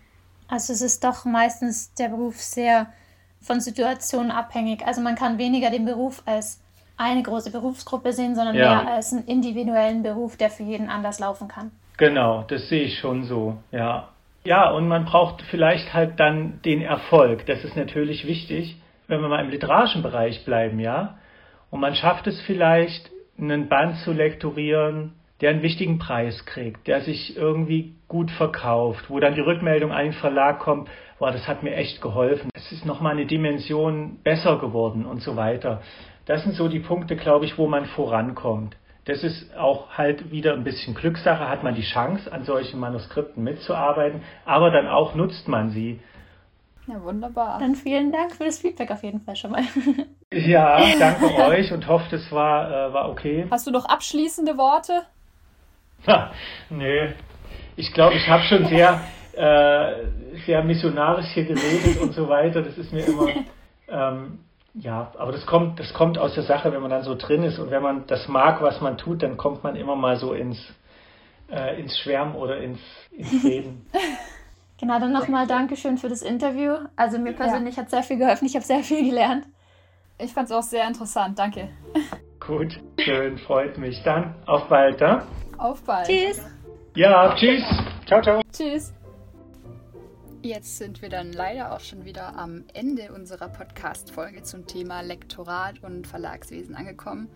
[0.49, 2.89] Also es ist doch meistens der Beruf sehr
[3.41, 4.87] von Situationen abhängig.
[4.87, 6.63] Also man kann weniger den Beruf als
[6.97, 8.83] eine große Berufsgruppe sehen, sondern ja.
[8.83, 11.73] mehr als einen individuellen Beruf, der für jeden anders laufen kann.
[11.97, 14.09] Genau, das sehe ich schon so, ja.
[14.47, 17.47] Ja, und man braucht vielleicht halt dann den Erfolg.
[17.47, 18.77] Das ist natürlich wichtig,
[19.07, 21.17] wenn wir mal im literarischen Bereich bleiben, ja.
[21.71, 27.01] Und man schafft es vielleicht, einen Band zu lektorieren, der einen wichtigen Preis kriegt, der
[27.01, 30.89] sich irgendwie gut verkauft, wo dann die Rückmeldung an den Verlag kommt,
[31.19, 35.37] boah, das hat mir echt geholfen, es ist nochmal eine Dimension besser geworden und so
[35.37, 35.83] weiter.
[36.27, 38.77] Das sind so die Punkte, glaube ich, wo man vorankommt.
[39.07, 43.45] Das ist auch halt wieder ein bisschen Glückssache, hat man die Chance, an solchen Manuskripten
[43.45, 46.01] mitzuarbeiten, aber dann auch nutzt man sie.
[46.87, 47.59] Ja, wunderbar.
[47.59, 49.63] Dann vielen Dank für das Feedback auf jeden Fall schon mal.
[50.33, 53.47] Ja, danke euch und hoffe, es war, äh, war okay.
[53.53, 55.03] Hast du noch abschließende Worte?
[56.09, 56.33] Ha,
[56.71, 57.13] nee,
[57.77, 59.01] ich glaube, ich habe schon sehr,
[59.33, 62.63] äh, sehr missionarisch hier geredet und so weiter.
[62.63, 63.29] Das ist mir immer
[63.89, 64.41] ähm,
[64.75, 67.59] ja, aber das kommt, das kommt aus der Sache, wenn man dann so drin ist
[67.59, 70.59] und wenn man das mag, was man tut, dann kommt man immer mal so ins,
[71.51, 72.81] äh, ins Schwärmen oder ins,
[73.13, 73.87] ins Reden.
[74.79, 76.75] genau, dann nochmal Dankeschön für das Interview.
[76.97, 77.83] Also mir persönlich ja.
[77.83, 79.47] hat sehr viel geholfen, ich habe sehr viel gelernt.
[80.19, 81.69] Ich fand es auch sehr interessant, danke.
[82.45, 84.03] Gut, schön, freut mich.
[84.03, 85.17] Dann auf bald, da?
[85.17, 85.23] Ne?
[85.57, 86.07] Auf bald.
[86.07, 86.45] Tschüss.
[86.95, 87.65] Ja, tschüss.
[88.07, 88.43] Ciao, ciao.
[88.53, 88.93] Tschüss.
[90.45, 95.83] Jetzt sind wir dann leider auch schon wieder am Ende unserer Podcast-Folge zum Thema Lektorat
[95.83, 97.31] und Verlagswesen angekommen.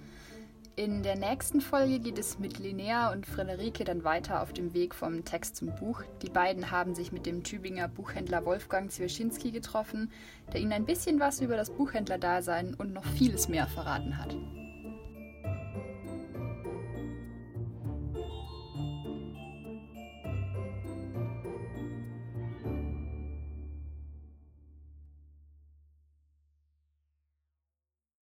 [0.77, 4.95] In der nächsten Folge geht es mit Linnea und Friederike dann weiter auf dem Weg
[4.95, 6.03] vom Text zum Buch.
[6.21, 10.13] Die beiden haben sich mit dem Tübinger Buchhändler Wolfgang Zwierschinski getroffen,
[10.53, 14.37] der ihnen ein bisschen was über das Buchhändlerdasein und noch vieles mehr verraten hat.